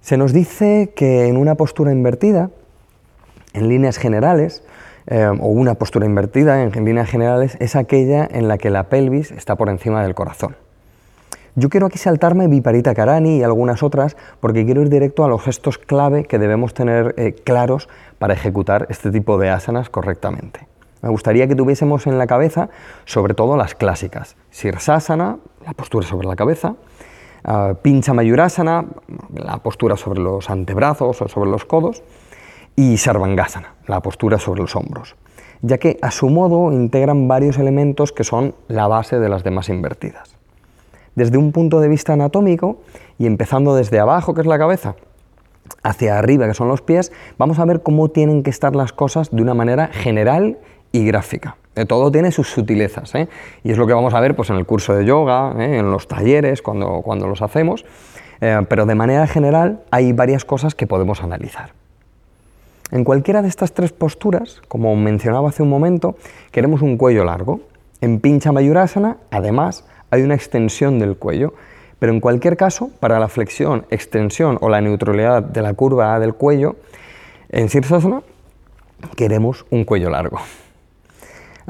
Se 0.00 0.16
nos 0.16 0.32
dice 0.32 0.92
que 0.94 1.26
en 1.26 1.36
una 1.36 1.56
postura 1.56 1.90
invertida, 1.90 2.50
en 3.52 3.68
líneas 3.68 3.98
generales, 3.98 4.62
eh, 5.06 5.26
o 5.26 5.48
una 5.48 5.74
postura 5.74 6.06
invertida 6.06 6.62
en, 6.62 6.84
líneas 6.84 7.08
generales, 7.08 7.56
es 7.60 7.76
aquella 7.76 8.28
en 8.30 8.46
la 8.48 8.58
que 8.58 8.70
la 8.70 8.84
pelvis 8.84 9.30
está 9.30 9.56
por 9.56 9.68
encima 9.70 10.02
del 10.02 10.14
corazón. 10.14 10.56
Yo 11.54 11.70
quiero 11.70 11.86
aquí 11.86 11.98
saltarme 11.98 12.46
Viparita 12.46 12.94
Karani 12.94 13.38
y 13.38 13.42
algunas 13.42 13.82
otras 13.82 14.16
porque 14.38 14.64
quiero 14.64 14.82
ir 14.82 14.90
directo 14.90 15.24
a 15.24 15.28
los 15.28 15.42
gestos 15.42 15.78
clave 15.78 16.24
que 16.24 16.38
debemos 16.38 16.74
tener 16.74 17.14
eh, 17.16 17.32
claros 17.32 17.88
para 18.18 18.34
ejecutar 18.34 18.86
este 18.90 19.10
tipo 19.10 19.38
de 19.38 19.50
asanas 19.50 19.88
correctamente. 19.88 20.68
Me 21.02 21.08
gustaría 21.08 21.46
que 21.46 21.54
tuviésemos 21.54 22.06
en 22.06 22.18
la 22.18 22.26
cabeza 22.26 22.68
sobre 23.04 23.34
todo 23.34 23.56
las 23.56 23.74
clásicas. 23.74 24.36
Sirsasana, 24.50 25.38
la 25.64 25.72
postura 25.72 26.06
sobre 26.06 26.26
la 26.26 26.36
cabeza, 26.36 26.74
uh, 27.44 27.74
Pincha 27.80 28.12
Mayurasana, 28.14 28.84
la 29.34 29.58
postura 29.58 29.96
sobre 29.96 30.20
los 30.20 30.50
antebrazos 30.50 31.22
o 31.22 31.28
sobre 31.28 31.50
los 31.50 31.64
codos, 31.64 32.02
y 32.78 32.96
Sarvangasana, 32.96 33.74
la 33.88 34.00
postura 34.02 34.38
sobre 34.38 34.60
los 34.60 34.76
hombros, 34.76 35.16
ya 35.62 35.78
que 35.78 35.98
a 36.00 36.12
su 36.12 36.28
modo 36.28 36.72
integran 36.72 37.26
varios 37.26 37.58
elementos 37.58 38.12
que 38.12 38.22
son 38.22 38.54
la 38.68 38.86
base 38.86 39.18
de 39.18 39.28
las 39.28 39.42
demás 39.42 39.68
invertidas. 39.68 40.36
Desde 41.16 41.38
un 41.38 41.50
punto 41.50 41.80
de 41.80 41.88
vista 41.88 42.12
anatómico, 42.12 42.78
y 43.18 43.26
empezando 43.26 43.74
desde 43.74 43.98
abajo, 43.98 44.32
que 44.32 44.42
es 44.42 44.46
la 44.46 44.60
cabeza, 44.60 44.94
hacia 45.82 46.20
arriba, 46.20 46.46
que 46.46 46.54
son 46.54 46.68
los 46.68 46.80
pies, 46.80 47.10
vamos 47.36 47.58
a 47.58 47.64
ver 47.64 47.82
cómo 47.82 48.10
tienen 48.10 48.44
que 48.44 48.50
estar 48.50 48.76
las 48.76 48.92
cosas 48.92 49.32
de 49.32 49.42
una 49.42 49.54
manera 49.54 49.88
general 49.88 50.58
y 50.92 51.04
gráfica. 51.04 51.56
Eh, 51.74 51.84
todo 51.84 52.12
tiene 52.12 52.30
sus 52.30 52.48
sutilezas 52.48 53.12
¿eh? 53.16 53.28
y 53.64 53.72
es 53.72 53.76
lo 53.76 53.88
que 53.88 53.92
vamos 53.92 54.14
a 54.14 54.20
ver 54.20 54.36
pues, 54.36 54.50
en 54.50 54.56
el 54.56 54.66
curso 54.66 54.94
de 54.94 55.04
yoga, 55.04 55.52
¿eh? 55.58 55.78
en 55.78 55.90
los 55.90 56.06
talleres, 56.06 56.62
cuando, 56.62 57.02
cuando 57.02 57.26
los 57.26 57.42
hacemos, 57.42 57.84
pero 58.38 58.86
de 58.86 58.94
manera 58.94 59.26
general 59.26 59.82
hay 59.90 60.12
varias 60.12 60.44
cosas 60.44 60.76
que 60.76 60.86
podemos 60.86 61.24
analizar. 61.24 61.72
En 62.90 63.04
cualquiera 63.04 63.42
de 63.42 63.48
estas 63.48 63.72
tres 63.72 63.92
posturas, 63.92 64.62
como 64.68 64.94
mencionaba 64.96 65.50
hace 65.50 65.62
un 65.62 65.68
momento, 65.68 66.16
queremos 66.50 66.82
un 66.82 66.96
cuello 66.96 67.24
largo. 67.24 67.60
En 68.00 68.20
Pincha 68.20 68.52
Mayurasana, 68.52 69.18
además, 69.30 69.84
hay 70.10 70.22
una 70.22 70.34
extensión 70.34 70.98
del 70.98 71.16
cuello, 71.16 71.54
pero 71.98 72.12
en 72.12 72.20
cualquier 72.20 72.56
caso, 72.56 72.90
para 73.00 73.18
la 73.18 73.28
flexión, 73.28 73.84
extensión 73.90 74.58
o 74.60 74.68
la 74.68 74.80
neutralidad 74.80 75.42
de 75.42 75.62
la 75.62 75.74
curva 75.74 76.18
del 76.18 76.34
cuello, 76.34 76.76
en 77.50 77.68
Sirsasana 77.68 78.22
queremos 79.16 79.66
un 79.70 79.84
cuello 79.84 80.10
largo 80.10 80.38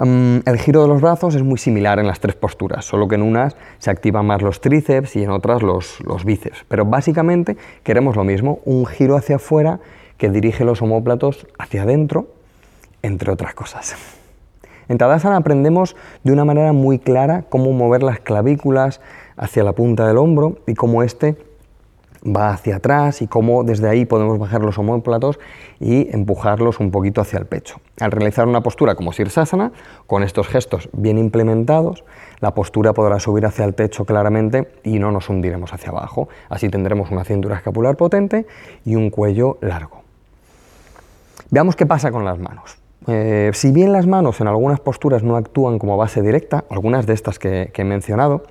el 0.04 0.58
giro 0.58 0.82
de 0.82 0.88
los 0.88 1.00
brazos 1.00 1.34
es 1.34 1.42
muy 1.42 1.58
similar 1.58 1.98
en 1.98 2.06
las 2.06 2.20
tres 2.20 2.36
posturas, 2.36 2.84
solo 2.84 3.08
que 3.08 3.16
en 3.16 3.22
unas 3.22 3.56
se 3.78 3.90
activan 3.90 4.26
más 4.26 4.42
los 4.42 4.60
tríceps 4.60 5.16
y 5.16 5.24
en 5.24 5.30
otras 5.30 5.62
los, 5.62 6.00
los 6.04 6.24
bíceps. 6.24 6.64
Pero 6.68 6.84
básicamente 6.84 7.56
queremos 7.82 8.14
lo 8.14 8.22
mismo, 8.22 8.60
un 8.64 8.86
giro 8.86 9.16
hacia 9.16 9.36
afuera 9.36 9.80
que 10.18 10.28
dirige 10.28 10.64
los 10.64 10.82
homóplatos 10.82 11.46
hacia 11.58 11.82
adentro, 11.82 12.26
entre 13.02 13.32
otras 13.32 13.54
cosas. 13.54 13.96
En 14.88 14.98
Tadasana 14.98 15.36
aprendemos 15.36 15.96
de 16.24 16.32
una 16.32 16.44
manera 16.44 16.72
muy 16.72 16.98
clara 16.98 17.44
cómo 17.48 17.72
mover 17.72 18.02
las 18.02 18.20
clavículas 18.20 19.00
hacia 19.36 19.62
la 19.62 19.72
punta 19.72 20.06
del 20.06 20.18
hombro 20.18 20.58
y 20.66 20.74
cómo 20.74 21.02
este 21.02 21.36
va 22.26 22.50
hacia 22.50 22.76
atrás 22.76 23.22
y 23.22 23.26
cómo 23.26 23.64
desde 23.64 23.88
ahí 23.88 24.04
podemos 24.04 24.38
bajar 24.38 24.62
los 24.62 24.78
homóplatos 24.78 25.38
y 25.78 26.12
empujarlos 26.14 26.80
un 26.80 26.90
poquito 26.90 27.20
hacia 27.20 27.38
el 27.38 27.46
pecho. 27.46 27.80
Al 28.00 28.10
realizar 28.10 28.48
una 28.48 28.62
postura 28.62 28.94
como 28.94 29.12
Sirsasana, 29.12 29.72
con 30.06 30.22
estos 30.22 30.48
gestos 30.48 30.88
bien 30.92 31.18
implementados, 31.18 32.04
la 32.40 32.54
postura 32.54 32.92
podrá 32.92 33.20
subir 33.20 33.46
hacia 33.46 33.64
el 33.64 33.74
pecho 33.74 34.04
claramente 34.04 34.68
y 34.82 34.98
no 34.98 35.12
nos 35.12 35.28
hundiremos 35.28 35.72
hacia 35.72 35.90
abajo. 35.90 36.28
Así 36.48 36.68
tendremos 36.68 37.10
una 37.10 37.24
cintura 37.24 37.56
escapular 37.56 37.96
potente 37.96 38.46
y 38.84 38.96
un 38.96 39.10
cuello 39.10 39.58
largo. 39.60 40.07
Veamos 41.50 41.76
qué 41.76 41.86
pasa 41.86 42.10
con 42.10 42.24
las 42.24 42.38
manos. 42.38 42.78
Eh, 43.06 43.50
si 43.54 43.72
bien 43.72 43.92
las 43.92 44.06
manos 44.06 44.40
en 44.40 44.48
algunas 44.48 44.80
posturas 44.80 45.22
no 45.22 45.36
actúan 45.36 45.78
como 45.78 45.96
base 45.96 46.20
directa, 46.20 46.64
algunas 46.68 47.06
de 47.06 47.14
estas 47.14 47.38
que 47.38 47.72
he 47.74 47.84
mencionado, 47.84 48.42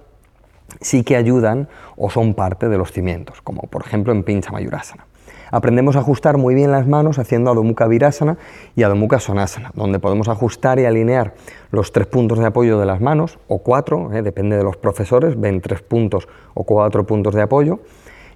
sí 0.81 1.03
que 1.03 1.15
ayudan 1.15 1.69
o 1.95 2.09
son 2.09 2.33
parte 2.33 2.69
de 2.69 2.77
los 2.77 2.91
cimientos, 2.91 3.41
como 3.41 3.61
por 3.63 3.85
ejemplo 3.85 4.13
en 4.13 4.23
Pincha 4.23 4.51
Mayurasana. 4.51 5.05
Aprendemos 5.51 5.95
a 5.95 5.99
ajustar 5.99 6.37
muy 6.37 6.55
bien 6.55 6.71
las 6.71 6.87
manos 6.87 7.19
haciendo 7.19 7.51
Adho 7.51 7.63
Virasana 7.87 8.37
y 8.75 8.83
Adho 8.83 9.19
Sonasana, 9.19 9.71
donde 9.75 9.99
podemos 9.99 10.27
ajustar 10.27 10.79
y 10.79 10.85
alinear 10.85 11.35
los 11.71 11.91
tres 11.93 12.07
puntos 12.07 12.39
de 12.39 12.47
apoyo 12.47 12.79
de 12.79 12.85
las 12.85 12.99
manos, 12.99 13.39
o 13.47 13.59
cuatro, 13.59 14.11
eh, 14.13 14.21
depende 14.21 14.57
de 14.57 14.63
los 14.63 14.75
profesores, 14.75 15.39
ven 15.39 15.61
tres 15.61 15.81
puntos 15.81 16.27
o 16.53 16.63
cuatro 16.63 17.05
puntos 17.05 17.33
de 17.33 17.43
apoyo, 17.43 17.79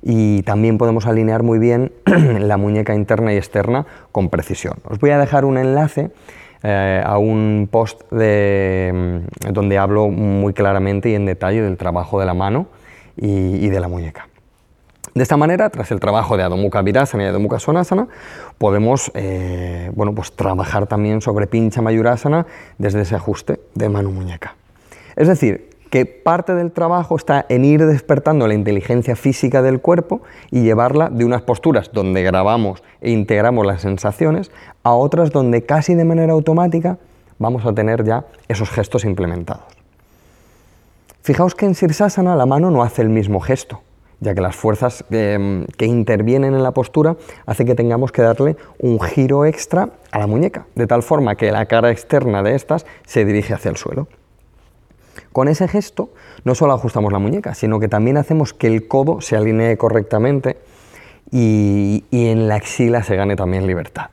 y 0.02 0.42
también 0.44 0.78
podemos 0.78 1.06
alinear 1.06 1.44
muy 1.44 1.60
bien 1.60 1.92
la 2.06 2.58
muñeca 2.58 2.96
interna 2.96 3.34
y 3.34 3.38
externa 3.38 3.86
con 4.12 4.30
precisión. 4.30 4.76
Os 4.90 5.00
voy 5.00 5.12
a 5.12 5.20
dejar 5.20 5.46
un 5.46 5.58
enlace 5.58 6.12
eh, 6.64 7.02
a 7.04 7.18
un 7.18 7.68
post 7.72 8.02
de, 8.12 8.92
mm, 8.94 9.52
donde 9.52 9.78
hablo 9.78 10.10
muy 10.10 10.54
claramente 10.54 11.10
y 11.10 11.16
en 11.16 11.26
detalle 11.26 11.62
del 11.62 11.78
trabajo 11.78 12.20
de 12.20 12.26
la 12.26 12.34
mano 12.34 12.68
y, 13.18 13.68
de 13.68 13.80
la 13.80 13.88
muñeca. 13.88 14.28
De 15.14 15.24
esta 15.24 15.38
manera, 15.38 15.70
tras 15.70 15.92
el 15.92 16.00
trabajo 16.00 16.38
de 16.38 16.44
Adho 16.44 16.58
Mukha 16.58 16.82
Virasana 16.82 17.24
y 17.24 17.28
Adho 17.28 17.40
Mukha 17.40 17.60
Sonasana, 17.60 18.08
podemos 18.58 19.12
eh, 19.14 19.92
bueno, 19.96 20.16
pues 20.16 20.32
trabajar 20.34 20.88
también 20.88 21.22
sobre 21.22 21.48
Pincha 21.48 21.82
Mayurasana 21.82 22.46
desde 22.78 23.02
ese 23.02 23.16
ajuste 23.16 23.60
de 23.76 23.90
mano-muñeca. 23.90 24.56
Es 25.16 25.28
decir, 25.28 25.71
que 25.92 26.06
parte 26.06 26.56
del 26.56 26.72
trabajo 26.72 27.18
está 27.18 27.46
en 27.50 27.66
ir 27.66 27.86
despertando 27.86 28.48
la 28.48 28.54
inteligencia 28.54 29.16
física 29.18 29.62
del 29.62 29.82
cuerpo 29.82 30.22
y 30.50 30.64
llevarla 30.64 31.10
de 31.10 31.26
unas 31.26 31.42
posturas 31.42 31.92
donde 31.92 32.24
grabamos 32.24 32.82
e 33.02 33.12
integramos 33.12 33.68
las 33.68 33.82
sensaciones 33.82 34.52
a 34.84 34.94
otras 34.94 35.32
donde 35.32 35.66
casi 35.66 35.94
de 35.94 36.06
manera 36.06 36.32
automática 36.32 36.98
vamos 37.38 37.66
a 37.66 37.74
tener 37.74 38.06
ya 38.06 38.24
esos 38.48 38.70
gestos 38.70 39.04
implementados. 39.04 39.66
Fijaos 41.24 41.56
que 41.56 41.66
en 41.66 41.76
Sirsasana 41.76 42.38
la 42.38 42.46
mano 42.46 42.72
no 42.72 42.84
hace 42.84 43.02
el 43.02 43.10
mismo 43.10 43.42
gesto, 43.42 43.82
ya 44.22 44.34
que 44.34 44.40
las 44.40 44.56
fuerzas 44.56 45.04
em, 45.12 45.66
que 45.78 45.86
intervienen 45.88 46.54
en 46.54 46.64
la 46.64 46.72
postura 46.72 47.18
hace 47.46 47.66
que 47.66 47.76
tengamos 47.76 48.14
que 48.14 48.22
darle 48.22 48.56
un 48.80 49.00
giro 49.02 49.46
extra 49.46 49.90
a 50.12 50.20
la 50.20 50.28
muñeca, 50.28 50.68
de 50.74 50.88
tal 50.88 51.04
forma 51.04 51.36
que 51.36 51.52
la 51.52 51.66
cara 51.66 51.92
externa 51.92 52.44
de 52.44 52.56
estas 52.56 52.86
se 53.06 53.26
dirige 53.26 53.54
hacia 53.54 53.70
el 53.70 53.78
suelo. 53.78 54.08
Con 55.32 55.48
ese 55.48 55.68
gesto 55.68 56.10
no 56.44 56.56
solo 56.56 56.74
ajustamos 56.74 57.12
la 57.12 57.20
muñeca, 57.20 57.54
sino 57.54 57.80
que 57.80 57.88
también 57.88 58.18
hacemos 58.18 58.54
que 58.54 58.68
el 58.68 58.88
codo 58.88 59.22
se 59.22 59.36
alinee 59.36 59.78
correctamente 59.78 60.58
y, 61.32 62.04
en 62.12 62.48
la 62.48 62.56
axila 62.56 63.04
se 63.04 63.16
gane 63.16 63.36
también 63.36 63.66
libertad. 63.66 64.10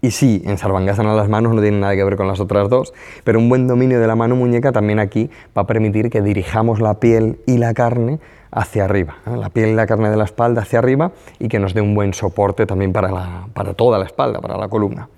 Y 0.00 0.10
sí, 0.10 0.42
en 0.44 0.58
Sarvangasana 0.58 1.14
las 1.14 1.28
manos 1.28 1.54
no 1.54 1.62
tienen 1.62 1.80
nada 1.80 1.94
que 1.94 2.02
ver 2.02 2.16
con 2.16 2.26
las 2.26 2.40
otras 2.40 2.68
dos, 2.68 2.92
pero 3.22 3.38
un 3.38 3.48
buen 3.48 3.68
dominio 3.68 4.00
de 4.00 4.06
la 4.06 4.16
mano 4.16 4.34
muñeca 4.34 4.72
también 4.72 4.98
aquí 4.98 5.30
va 5.56 5.62
a 5.62 5.66
permitir 5.66 6.10
que 6.10 6.20
dirijamos 6.22 6.80
la 6.80 6.98
piel 6.98 7.38
y 7.46 7.58
la 7.58 7.72
carne 7.72 8.18
hacia 8.50 8.84
arriba, 8.84 9.18
¿eh? 9.26 9.36
la 9.36 9.48
piel 9.48 9.70
y 9.70 9.74
la 9.74 9.86
carne 9.86 10.10
de 10.10 10.16
la 10.16 10.24
espalda 10.24 10.62
hacia 10.62 10.80
arriba 10.80 11.12
y 11.38 11.48
que 11.48 11.60
nos 11.60 11.72
dé 11.72 11.80
un 11.80 11.94
buen 11.94 12.14
soporte 12.14 12.66
también 12.66 12.92
para, 12.92 13.46
para 13.54 13.74
toda 13.74 13.98
la 13.98 14.04
espalda, 14.04 14.40
para 14.40 14.58
la 14.58 14.68
columna. 14.68 15.08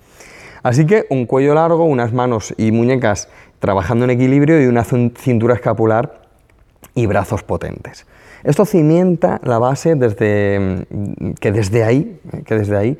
Así 0.61 0.85
que 0.85 1.05
un 1.09 1.25
cuello 1.25 1.53
largo, 1.53 1.83
unas 1.83 2.13
manos 2.13 2.53
y 2.57 2.71
muñecas 2.71 3.29
trabajando 3.65 4.05
en 4.05 4.11
equilibrio 4.11 4.61
y 4.61 4.67
una 4.67 4.83
cintura 4.83 5.55
escapular 5.55 6.21
y 6.93 7.07
brazos 7.07 7.41
potentes. 7.41 8.05
Esto 8.43 8.63
cimienta 8.63 9.41
la 9.43 9.57
base 9.57 9.95
desde, 9.95 10.85
mm, 10.87 11.31
que 11.39 11.51
desde 11.51 11.83
ahí, 11.83 12.19
que 12.45 12.53
desde 12.53 12.77
ahí 12.77 12.97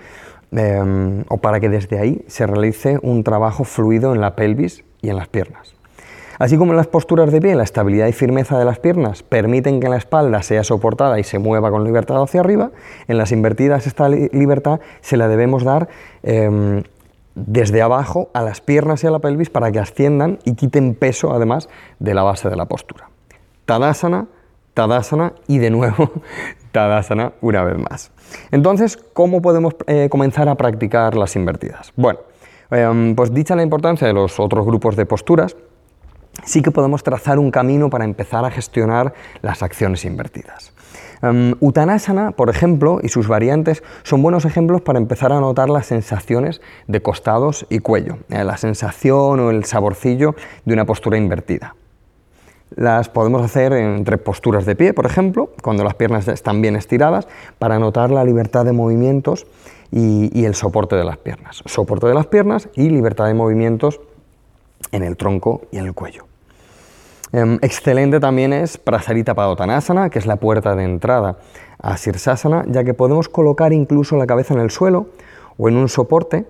em, 0.51 1.23
o 1.27 1.37
para 1.37 1.59
que 1.59 1.69
desde 1.69 1.99
ahí 1.99 2.23
se 2.27 2.47
realice 2.47 2.97
un 3.03 3.23
trabajo 3.23 3.63
fluido 3.63 4.15
en 4.15 4.21
la 4.21 4.35
pelvis 4.35 4.83
y 5.03 5.09
en 5.09 5.17
las 5.17 5.27
piernas. 5.27 5.75
Así 6.39 6.57
como 6.57 6.71
en 6.71 6.77
las 6.77 6.87
posturas 6.87 7.31
de 7.31 7.41
pie, 7.41 7.55
la 7.55 7.63
estabilidad 7.63 8.07
y 8.07 8.11
firmeza 8.11 8.57
de 8.57 8.65
las 8.65 8.79
piernas 8.79 9.21
permiten 9.21 9.79
que 9.79 9.87
la 9.87 9.97
espalda 9.97 10.41
sea 10.41 10.63
soportada 10.63 11.19
y 11.19 11.23
se 11.23 11.37
mueva 11.37 11.69
con 11.69 11.83
libertad 11.83 12.21
hacia 12.23 12.39
arriba, 12.39 12.71
en 13.07 13.17
las 13.17 13.31
invertidas 13.31 13.85
esta 13.85 14.09
libertad 14.09 14.79
se 15.01 15.15
la 15.15 15.27
debemos 15.27 15.63
dar 15.63 15.89
em, 16.23 16.83
desde 17.35 17.81
abajo 17.81 18.29
a 18.33 18.41
las 18.41 18.61
piernas 18.61 19.03
y 19.03 19.07
a 19.07 19.11
la 19.11 19.19
pelvis 19.19 19.49
para 19.49 19.71
que 19.71 19.79
asciendan 19.79 20.39
y 20.45 20.55
quiten 20.55 20.95
peso 20.95 21.33
además 21.33 21.69
de 21.99 22.13
la 22.13 22.23
base 22.23 22.49
de 22.49 22.55
la 22.55 22.65
postura. 22.65 23.09
Tadasana, 23.65 24.27
Tadasana 24.73 25.33
y 25.47 25.57
de 25.57 25.69
nuevo 25.69 26.11
Tadasana 26.71 27.33
una 27.41 27.63
vez 27.63 27.77
más. 27.77 28.11
Entonces, 28.51 28.97
¿cómo 28.97 29.41
podemos 29.41 29.75
eh, 29.87 30.07
comenzar 30.09 30.49
a 30.49 30.55
practicar 30.55 31.15
las 31.15 31.35
invertidas? 31.35 31.93
Bueno, 31.95 32.19
em, 32.71 33.15
pues 33.15 33.33
dicha 33.33 33.55
la 33.55 33.63
importancia 33.63 34.07
de 34.07 34.13
los 34.13 34.39
otros 34.39 34.65
grupos 34.65 34.95
de 34.95 35.05
posturas, 35.05 35.55
sí 36.43 36.61
que 36.61 36.71
podemos 36.71 37.03
trazar 37.03 37.39
un 37.39 37.51
camino 37.51 37.89
para 37.89 38.05
empezar 38.05 38.43
a 38.45 38.51
gestionar 38.51 39.13
las 39.41 39.63
acciones 39.63 40.03
invertidas. 40.05 40.74
Um, 41.21 41.53
por 42.35 42.49
ejemplo, 42.49 42.99
y 43.01 43.09
sus 43.09 43.27
variantes 43.27 43.83
son 44.03 44.21
buenos 44.21 44.45
ejemplos 44.45 44.81
para 44.81 44.99
empezar 44.99 45.31
a 45.31 45.39
notar 45.39 45.69
las 45.69 45.87
sensaciones 45.87 46.61
de 46.87 47.01
costados 47.01 47.65
y 47.69 47.79
cuello, 47.79 48.17
eh, 48.29 48.43
la 48.43 48.57
sensación 48.57 49.39
o 49.39 49.49
el 49.49 49.65
saborcillo 49.65 50.35
de 50.65 50.73
una 50.73 50.85
postura 50.85 51.17
invertida. 51.17 51.75
Las 52.75 53.09
podemos 53.09 53.41
hacer 53.41 53.73
entre 53.73 54.17
posturas 54.17 54.65
de 54.65 54.75
pie, 54.75 54.93
por 54.93 55.05
ejemplo, 55.05 55.51
cuando 55.61 55.83
las 55.83 55.95
piernas 55.95 56.27
están 56.27 56.61
bien 56.61 56.75
estiradas, 56.75 57.27
para 57.59 57.79
notar 57.79 58.11
la 58.11 58.23
libertad 58.23 58.65
de 58.65 58.73
movimientos 58.73 59.45
y 59.91 60.43
el 60.43 60.55
soporte 60.55 60.95
de 60.95 61.05
las 61.05 61.17
piernas. 61.17 61.61
Soporte 61.65 62.07
de 62.07 62.15
las 62.15 62.27
piernas 62.27 62.67
y 62.75 62.89
libertad 62.89 63.27
de 63.27 63.33
movimientos 63.33 64.01
en 64.91 65.03
el 65.03 65.15
tronco 65.15 65.61
y 65.71 65.77
en 65.77 65.85
el 65.85 65.93
cuello. 65.93 66.25
Em, 67.35 67.59
excelente 67.61 68.21
también 68.21 68.53
es 68.53 68.77
Prasarita 68.77 69.33
Padottanasana, 69.33 70.09
que 70.09 70.19
es 70.19 70.25
la 70.25 70.37
puerta 70.37 70.73
de 70.73 70.85
entrada 70.85 71.35
a 71.81 71.97
Sirsasana, 71.97 72.63
ya 72.65 72.85
que 72.85 72.93
podemos 72.93 73.27
colocar 73.27 73.73
incluso 73.73 74.15
la 74.15 74.25
cabeza 74.25 74.53
en 74.53 74.61
el 74.61 74.71
suelo 74.71 75.07
o 75.57 75.67
en 75.67 75.75
un 75.75 75.89
soporte 75.89 76.45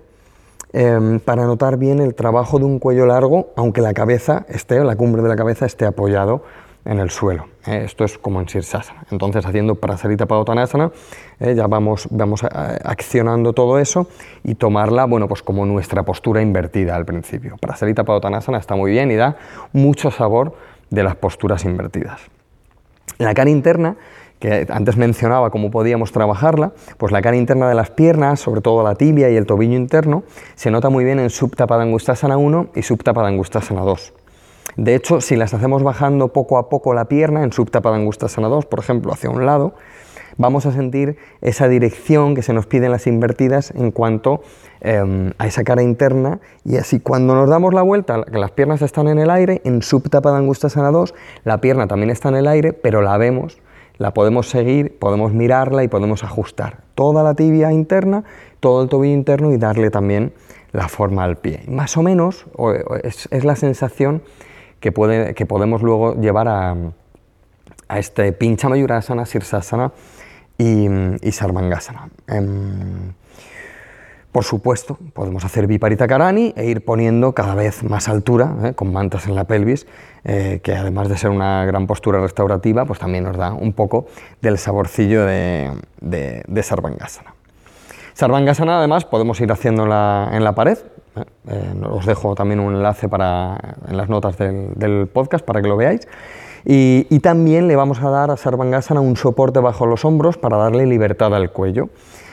em, 0.72 1.18
para 1.18 1.44
notar 1.44 1.76
bien 1.76 1.98
el 1.98 2.14
trabajo 2.14 2.60
de 2.60 2.66
un 2.66 2.78
cuello 2.78 3.04
largo, 3.04 3.48
aunque 3.56 3.80
la 3.80 3.94
cabeza 3.94 4.46
esté, 4.48 4.78
la 4.84 4.94
cumbre 4.94 5.22
de 5.22 5.28
la 5.28 5.34
cabeza 5.34 5.66
esté 5.66 5.86
apoyado 5.86 6.44
en 6.84 7.00
el 7.00 7.10
suelo. 7.10 7.46
Eh, 7.66 7.82
esto 7.84 8.04
es 8.04 8.16
como 8.16 8.40
en 8.40 8.48
Sirsasana. 8.48 9.06
Entonces, 9.10 9.44
haciendo 9.44 9.74
Prasarita 9.74 10.26
Padottanasana, 10.26 10.92
eh, 11.40 11.56
ya 11.56 11.66
vamos, 11.66 12.06
vamos 12.12 12.44
accionando 12.44 13.52
todo 13.54 13.80
eso 13.80 14.06
y 14.44 14.54
tomarla, 14.54 15.04
bueno, 15.06 15.26
pues 15.26 15.42
como 15.42 15.66
nuestra 15.66 16.04
postura 16.04 16.42
invertida 16.42 16.94
al 16.94 17.04
principio. 17.04 17.56
Prasarita 17.60 18.04
Padottanasana 18.04 18.58
está 18.58 18.76
muy 18.76 18.92
bien 18.92 19.10
y 19.10 19.16
da 19.16 19.36
mucho 19.72 20.12
sabor 20.12 20.54
de 20.90 21.02
las 21.02 21.16
posturas 21.16 21.64
invertidas. 21.64 22.20
La 23.18 23.34
cara 23.34 23.50
interna 23.50 23.96
que 24.38 24.66
antes 24.68 24.96
mencionaba 24.96 25.50
cómo 25.50 25.70
podíamos 25.70 26.12
trabajarla, 26.12 26.72
pues 26.98 27.12
la 27.12 27.22
cara 27.22 27.36
interna 27.36 27.68
de 27.68 27.74
las 27.74 27.90
piernas, 27.90 28.40
sobre 28.40 28.60
todo 28.60 28.82
la 28.82 28.94
tibia 28.94 29.30
y 29.30 29.36
el 29.36 29.46
tobillo 29.46 29.74
interno, 29.74 30.24
se 30.54 30.70
nota 30.70 30.90
muy 30.90 31.04
bien 31.04 31.18
en 31.18 31.30
Supta 31.30 31.66
Padangustasana 31.66 32.36
1 32.36 32.68
y 32.74 32.82
Supta 32.82 33.14
Padangustasana 33.14 33.80
2. 33.80 34.12
De 34.76 34.94
hecho, 34.94 35.22
si 35.22 35.36
las 35.36 35.54
hacemos 35.54 35.82
bajando 35.82 36.28
poco 36.28 36.58
a 36.58 36.68
poco 36.68 36.92
la 36.92 37.06
pierna 37.06 37.42
en 37.42 37.52
Supta 37.52 37.80
Padangustasana 37.80 38.48
2, 38.48 38.66
por 38.66 38.78
ejemplo, 38.78 39.12
hacia 39.12 39.30
un 39.30 39.46
lado, 39.46 39.74
vamos 40.36 40.66
a 40.66 40.72
sentir 40.72 41.16
esa 41.40 41.68
dirección 41.68 42.34
que 42.34 42.42
se 42.42 42.52
nos 42.52 42.66
pide 42.66 42.86
en 42.86 42.92
las 42.92 43.06
invertidas 43.06 43.72
en 43.72 43.90
cuanto 43.90 44.42
em, 44.80 45.32
a 45.38 45.46
esa 45.46 45.64
cara 45.64 45.82
interna 45.82 46.40
y 46.64 46.76
así 46.76 47.00
cuando 47.00 47.34
nos 47.34 47.48
damos 47.48 47.74
la 47.74 47.82
vuelta, 47.82 48.22
que 48.24 48.38
las 48.38 48.50
piernas 48.50 48.82
están 48.82 49.08
en 49.08 49.18
el 49.18 49.30
aire, 49.30 49.60
en 49.64 49.82
Supta 49.82 50.20
Padangustasana 50.20 50.90
2, 50.90 51.14
la 51.44 51.60
pierna 51.60 51.86
también 51.86 52.10
está 52.10 52.28
en 52.28 52.36
el 52.36 52.46
aire, 52.46 52.72
pero 52.72 53.02
la 53.02 53.16
vemos 53.18 53.58
la 53.98 54.12
podemos 54.12 54.48
seguir, 54.48 54.98
podemos 54.98 55.32
mirarla 55.32 55.82
y 55.82 55.88
podemos 55.88 56.22
ajustar 56.24 56.82
toda 56.94 57.22
la 57.22 57.34
tibia 57.34 57.72
interna, 57.72 58.24
todo 58.60 58.82
el 58.82 58.88
tobillo 58.88 59.14
interno 59.14 59.52
y 59.52 59.56
darle 59.56 59.90
también 59.90 60.32
la 60.72 60.88
forma 60.88 61.24
al 61.24 61.36
pie. 61.36 61.62
Más 61.68 61.96
o 61.96 62.02
menos 62.02 62.46
es, 63.02 63.44
la 63.44 63.56
sensación 63.56 64.22
que, 64.80 64.92
puede, 64.92 65.34
que, 65.34 65.46
podemos 65.46 65.82
luego 65.82 66.14
llevar 66.14 66.48
a, 66.48 66.76
este 67.96 68.32
pincha 68.32 68.68
mayurasana, 68.68 69.26
sirsasana 69.26 69.92
y, 70.58 70.88
y 71.22 71.32
sarvangasana. 71.32 72.08
Em, 72.28 73.12
por 74.36 74.44
supuesto, 74.44 74.98
podemos 75.14 75.46
hacer 75.46 75.66
viparita 75.66 76.06
karani 76.06 76.52
e 76.58 76.66
ir 76.66 76.84
poniendo 76.84 77.32
cada 77.32 77.54
vez 77.54 77.82
más 77.82 78.06
altura, 78.06 78.54
¿eh? 78.64 78.74
con 78.74 78.92
mantas 78.92 79.26
en 79.26 79.34
la 79.34 79.44
pelvis, 79.44 79.86
eh, 80.24 80.60
que 80.62 80.74
además 80.74 81.08
de 81.08 81.16
ser 81.16 81.30
una 81.30 81.64
gran 81.64 81.86
postura 81.86 82.20
restaurativa, 82.20 82.84
pues 82.84 82.98
también 82.98 83.24
nos 83.24 83.38
da 83.38 83.54
un 83.54 83.72
poco 83.72 84.04
del 84.42 84.58
saborcillo 84.58 85.24
de, 85.24 85.72
de, 86.02 86.62
Sarvangasana. 86.62 87.32
Sarvangasana 88.12 88.76
además 88.76 89.06
podemos 89.06 89.40
ir 89.40 89.50
haciéndola 89.50 90.28
en 90.30 90.44
la 90.44 90.54
pared, 90.54 90.76
¿eh? 91.16 91.24
os 91.88 92.04
dejo 92.04 92.34
también 92.34 92.60
un 92.60 92.74
enlace 92.74 93.08
para, 93.08 93.56
en 93.88 93.96
las 93.96 94.10
notas 94.10 94.36
del, 94.36 95.08
podcast 95.10 95.46
para 95.46 95.62
que 95.62 95.68
lo 95.68 95.78
veáis. 95.78 96.06
Y, 96.68 97.20
también 97.20 97.68
le 97.68 97.76
vamos 97.76 98.02
a 98.02 98.10
dar 98.10 98.32
a 98.32 98.36
Sarvangasana 98.36 99.00
un 99.00 99.16
soporte 99.16 99.60
bajo 99.60 99.86
los 99.86 100.04
hombros 100.04 100.36
para 100.36 100.56
darle 100.56 100.84
libertad 100.84 101.32
al 101.32 101.52
cuello. 101.52 101.90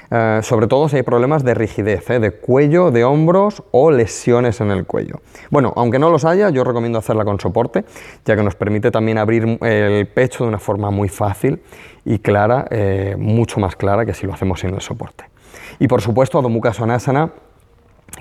Eh, 0.09 0.39
sobre 0.41 0.67
todo 0.67 0.89
si 0.89 0.97
hay 0.97 1.03
problemas 1.03 1.43
de 1.43 1.53
rigidez, 1.53 2.09
eh, 2.09 2.19
de 2.19 2.31
cuello, 2.31 2.89
de 2.89 3.03
hombros 3.03 3.63
o 3.71 3.91
lesiones 3.91 4.59
en 4.59 4.71
el 4.71 4.85
cuello. 4.85 5.21
Bueno, 5.51 5.71
aunque 5.75 5.99
no 5.99 6.09
los 6.09 6.25
haya, 6.25 6.49
yo 6.49 6.63
recomiendo 6.63 6.97
hacerla 6.97 7.25
con 7.25 7.39
soporte, 7.39 7.85
ya 8.25 8.35
que 8.35 8.43
nos 8.43 8.55
permite 8.55 8.89
también 8.89 9.19
abrir 9.19 9.57
el 9.61 10.07
pecho 10.07 10.43
de 10.43 10.49
una 10.49 10.59
forma 10.59 10.89
muy 10.89 11.09
fácil 11.09 11.61
y 12.03 12.19
clara, 12.19 12.65
eh, 12.71 13.15
mucho 13.17 13.59
más 13.59 13.75
clara 13.75 14.05
que 14.05 14.13
si 14.13 14.25
lo 14.25 14.33
hacemos 14.33 14.59
sin 14.59 14.73
el 14.73 14.81
soporte. 14.81 15.25
Y 15.79 15.87
por 15.87 16.01
supuesto, 16.01 16.39
Adho 16.39 16.49
Mukha 16.49 16.73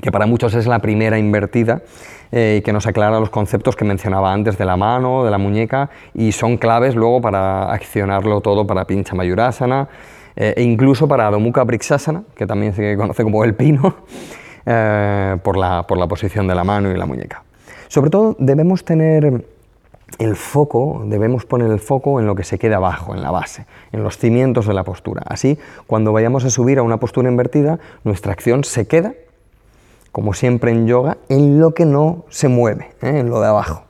que 0.01 0.11
para 0.11 0.27
muchos 0.27 0.55
es 0.55 0.67
la 0.67 0.79
primera 0.79 1.19
invertida 1.19 1.83
y 2.35 2.63
que 2.63 2.73
nos 2.73 2.87
aclara 2.87 3.21
los 3.21 3.29
conceptos 3.29 3.77
que 3.77 3.85
mencionaba 3.85 4.33
antes 4.33 4.57
de 4.57 4.65
la 4.65 4.79
mano, 4.79 5.23
de 5.23 5.31
la 5.31 5.37
muñeca, 5.37 5.91
y 6.15 6.33
son 6.33 6.57
claves 6.57 6.95
luego 6.95 7.21
para 7.21 7.71
accionarlo 7.71 8.41
todo 8.41 8.67
para 8.67 8.87
Pincha 8.87 9.15
Mayurasana, 9.15 9.89
eh, 10.37 10.55
e 10.57 10.63
incluso 10.63 11.07
para 11.07 11.27
Adho 11.27 11.41
Brixasana, 11.41 12.25
que 12.35 12.47
también 12.47 12.73
se 12.75 12.97
conoce 12.97 13.23
como 13.23 13.45
el 13.45 13.55
pino, 13.55 13.97
eh, 14.67 15.37
por, 15.43 15.57
la, 15.57 15.87
por 15.87 15.99
la 15.99 16.07
posición 16.07 16.47
de 16.47 16.55
la 16.55 16.65
mano 16.65 16.91
y 16.91 16.97
la 16.97 17.07
muñeca. 17.07 17.43
Sobre 17.89 18.11
todo 18.11 18.37
debemos 18.39 18.85
tener 18.85 19.45
el 20.19 20.37
foco, 20.37 21.03
debemos 21.07 21.45
poner 21.45 21.71
el 21.71 21.79
foco 21.81 22.21
en 22.21 22.27
lo 22.27 22.35
que 22.35 22.45
se 22.45 22.59
queda 22.59 22.77
abajo, 22.77 23.15
en 23.15 23.23
la 23.23 23.31
base, 23.31 23.67
en 23.93 24.03
los 24.03 24.17
cimientos 24.17 24.67
de 24.67 24.75
la 24.75 24.85
postura. 24.85 25.23
Así, 25.27 25.59
cuando 25.87 26.13
vayamos 26.13 26.45
a 26.45 26.51
subir 26.51 26.79
a 26.79 26.83
una 26.83 26.99
postura 26.99 27.31
invertida, 27.31 27.79
nuestra 28.05 28.33
acción 28.33 28.65
se 28.65 28.87
queda, 28.87 29.13
como 30.13 30.35
siempre 30.35 30.71
en 30.71 30.87
yoga, 30.87 31.19
en 31.29 31.59
lo 31.59 31.75
que 31.75 31.87
no 31.87 32.25
se 32.29 32.49
mueve, 32.49 32.91
¿eh? 33.03 33.19
en 33.19 33.31
lo 33.31 33.41
de 33.41 33.49
abajo 33.49 33.83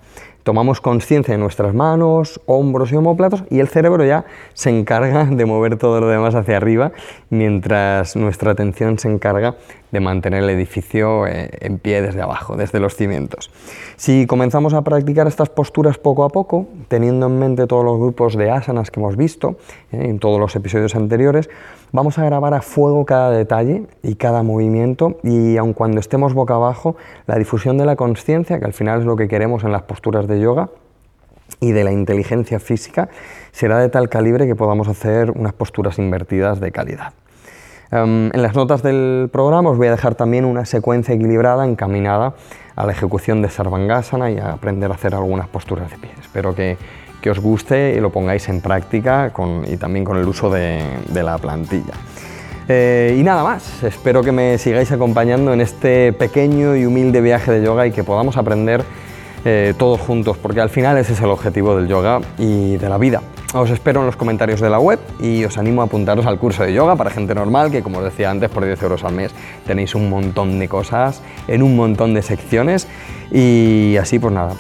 tomamos 0.43 0.81
conciencia 0.81 1.33
de 1.33 1.39
nuestras 1.39 1.75
manos, 1.75 2.41
hombros 2.47 2.93
y 2.93 2.97
homóplatos 2.97 3.45
y 3.51 3.61
el 3.61 3.69
cerebro 3.69 4.05
ya 4.05 4.25
se 4.55 4.71
encarga 4.71 5.25
de 5.25 5.45
mover 5.45 5.77
todo 5.77 6.01
lo 6.01 6.09
demás 6.09 6.35
hacia 6.35 6.57
arriba 6.57 6.93
mientras 7.31 8.17
nuestra 8.17 8.53
atención 8.53 8.99
se 8.99 9.09
encarga 9.09 9.57
de 9.93 10.01
mantener 10.01 10.43
el 10.43 10.51
edificio 10.51 11.27
eh, 11.27 11.51
en 11.61 11.79
pie 11.79 12.03
desde 12.03 12.23
abajo, 12.23 12.57
desde 12.57 12.81
los 12.81 12.97
cimientos. 12.97 13.51
Si 13.97 14.27
comenzamos 14.27 14.75
a 14.75 14.83
practicar 14.83 15.29
estas 15.29 15.51
posturas 15.51 15.99
poco 15.99 16.25
a 16.25 16.31
poco, 16.31 16.67
teniendo 16.89 17.27
en 17.27 17.39
mente 17.39 17.67
todos 17.67 17.85
los 17.85 17.99
grupos 17.99 18.37
de 18.37 18.51
asanas 18.51 18.91
que 18.91 18.99
hemos 18.99 19.17
visto 19.17 19.57
eh, 19.93 20.07
en 20.09 20.19
todos 20.19 20.41
los 20.41 20.57
episodios 20.57 20.97
anteriores, 20.97 21.51
vamos 21.93 22.19
a 22.19 22.25
grabar 22.25 22.55
a 22.55 22.63
fuego 22.63 23.05
cada 23.05 23.31
detalle 23.31 23.85
y 24.03 24.15
cada 24.15 24.43
movimiento 24.43 25.19
y 25.23 25.59
aun 25.59 25.75
cuando 25.75 26.01
estemos 26.01 26.33
boca 26.33 26.55
abajo, 26.55 26.97
la 27.27 27.37
difusión 27.37 27.77
de 27.77 27.85
la 27.85 27.95
conciencia, 27.95 28.59
que 28.59 28.65
al 28.65 28.73
final 28.73 29.01
es 29.01 29.07
lo 29.07 29.17
que 29.17 29.29
queremos 29.29 29.63
en 29.63 29.73
las 29.73 29.83
posturas 29.83 30.27
de 30.27 30.41
yoga, 30.41 30.71
y 31.61 31.73
de 31.73 31.85
la 31.85 31.93
inteligencia 31.93 32.59
física 32.59 33.11
será 33.53 33.79
de 33.79 33.91
tal 33.91 34.09
calibre 34.09 34.47
que 34.47 34.57
podamos 34.57 34.89
hacer 34.89 35.31
unas 35.31 35.53
posturas 35.53 35.99
invertidas 35.99 36.61
de 36.61 36.73
calidad. 36.73 37.13
Em, 37.93 38.31
en 38.33 38.43
las 38.43 38.55
notas 38.55 38.83
del 38.83 39.29
programa 39.31 39.69
os 39.69 39.77
voy 39.77 39.89
a 39.89 39.91
dejar 39.91 40.15
también 40.15 40.47
una 40.47 40.65
secuencia 40.65 41.15
equilibrada 41.15 41.67
encaminada 41.67 42.33
a 42.75 42.87
la 42.87 42.93
ejecución 42.93 43.43
de 43.43 43.51
Sarvangasana 43.51 44.31
y 44.31 44.39
a 44.39 44.53
aprender 44.53 44.91
a 44.91 44.95
hacer 44.95 45.15
algunas 45.15 45.47
posturas 45.49 45.91
de 45.91 45.99
pie. 45.99 46.11
Espero 46.19 46.55
que, 46.55 46.79
os 47.31 47.39
guste 47.39 47.95
y 47.97 48.01
lo 48.01 48.11
pongáis 48.11 48.49
en 48.49 48.61
práctica 48.61 49.31
y 49.69 49.77
también 49.77 50.05
con 50.05 50.17
el 50.17 50.27
uso 50.27 50.51
de, 50.51 50.83
la 51.15 51.39
plantilla. 51.39 51.93
Eh, 52.67 53.17
y 53.17 53.23
nada 53.23 53.45
más, 53.45 53.85
espero 53.85 54.23
que 54.23 54.33
me 54.33 54.59
sigáis 54.59 54.91
acompañando 54.91 55.53
en 55.53 55.61
este 55.61 56.13
pequeño 56.13 56.75
y 56.75 56.85
humilde 56.85 57.21
viaje 57.21 57.53
de 57.53 57.65
yoga 57.65 57.87
y 57.87 57.93
que 57.93 58.03
podamos 58.03 58.37
aprender 58.37 58.83
eh, 59.45 59.75
todos 59.79 60.01
juntos, 60.01 60.37
porque 60.39 60.61
al 60.61 60.71
final 60.71 60.99
ese 60.99 61.13
es 61.13 61.21
el 61.21 61.31
objetivo 61.31 61.77
del 61.77 61.87
yoga 61.87 62.21
y 62.39 62.77
de 62.77 62.89
la 62.89 62.99
vida. 62.99 63.21
Os 63.55 63.69
espero 63.69 64.01
en 64.01 64.07
los 64.07 64.17
comentarios 64.17 64.61
de 64.61 64.71
la 64.71 64.79
web 64.79 64.99
y 65.21 65.45
os 65.45 65.59
animo 65.59 65.83
a 65.83 65.85
apuntaros 65.85 66.25
al 66.25 66.39
curso 66.39 66.63
de 66.63 66.73
yoga 66.73 66.97
para 66.97 67.11
gente 67.11 67.35
normal, 67.35 67.71
que 67.71 67.83
como 67.83 67.99
os 67.99 68.05
decía 68.05 68.31
antes, 68.31 68.49
por 68.49 68.65
10 68.65 68.83
euros 68.83 69.05
al 69.05 69.13
mes 69.13 69.31
tenéis 69.67 69.95
un 69.95 70.09
montón 70.09 70.59
de 70.59 70.69
cosas 70.69 71.21
en 71.49 71.63
un 71.63 71.77
montón 71.77 72.15
de 72.15 72.23
secciones 72.23 72.89
y 73.31 73.97
así 74.01 74.19
pues 74.19 74.33
nada, 74.33 74.55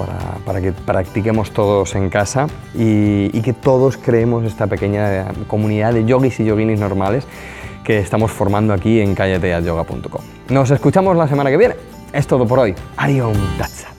para, 0.45 0.61
que 0.61 0.73
practiquemos 0.73 1.53
todos 1.53 1.95
en 1.95 2.11
casa 2.11 2.49
y, 2.75 3.41
que 3.41 3.55
todos 3.55 3.97
creemos 3.97 4.45
esta 4.45 4.67
pequeña 4.67 5.33
comunidad 5.47 5.95
de 5.95 6.05
yogis 6.05 6.39
y 6.41 6.45
yoginis 6.45 6.79
normales 6.79 7.27
que 7.83 7.99
estamos 7.99 8.31
formando 8.31 8.75
aquí 8.75 9.01
en 9.01 9.15
calleteayoga.com. 9.15 10.21
Nos 10.51 10.71
escuchamos 10.71 11.17
la 11.17 11.27
semana 11.27 11.51
que 11.51 11.57
viene. 11.57 11.75
Es 12.13 12.27
todo 12.27 12.47
por 12.47 12.59
hoy. 12.59 12.75
Arion 12.97 13.33
Tatsa. 13.59 13.92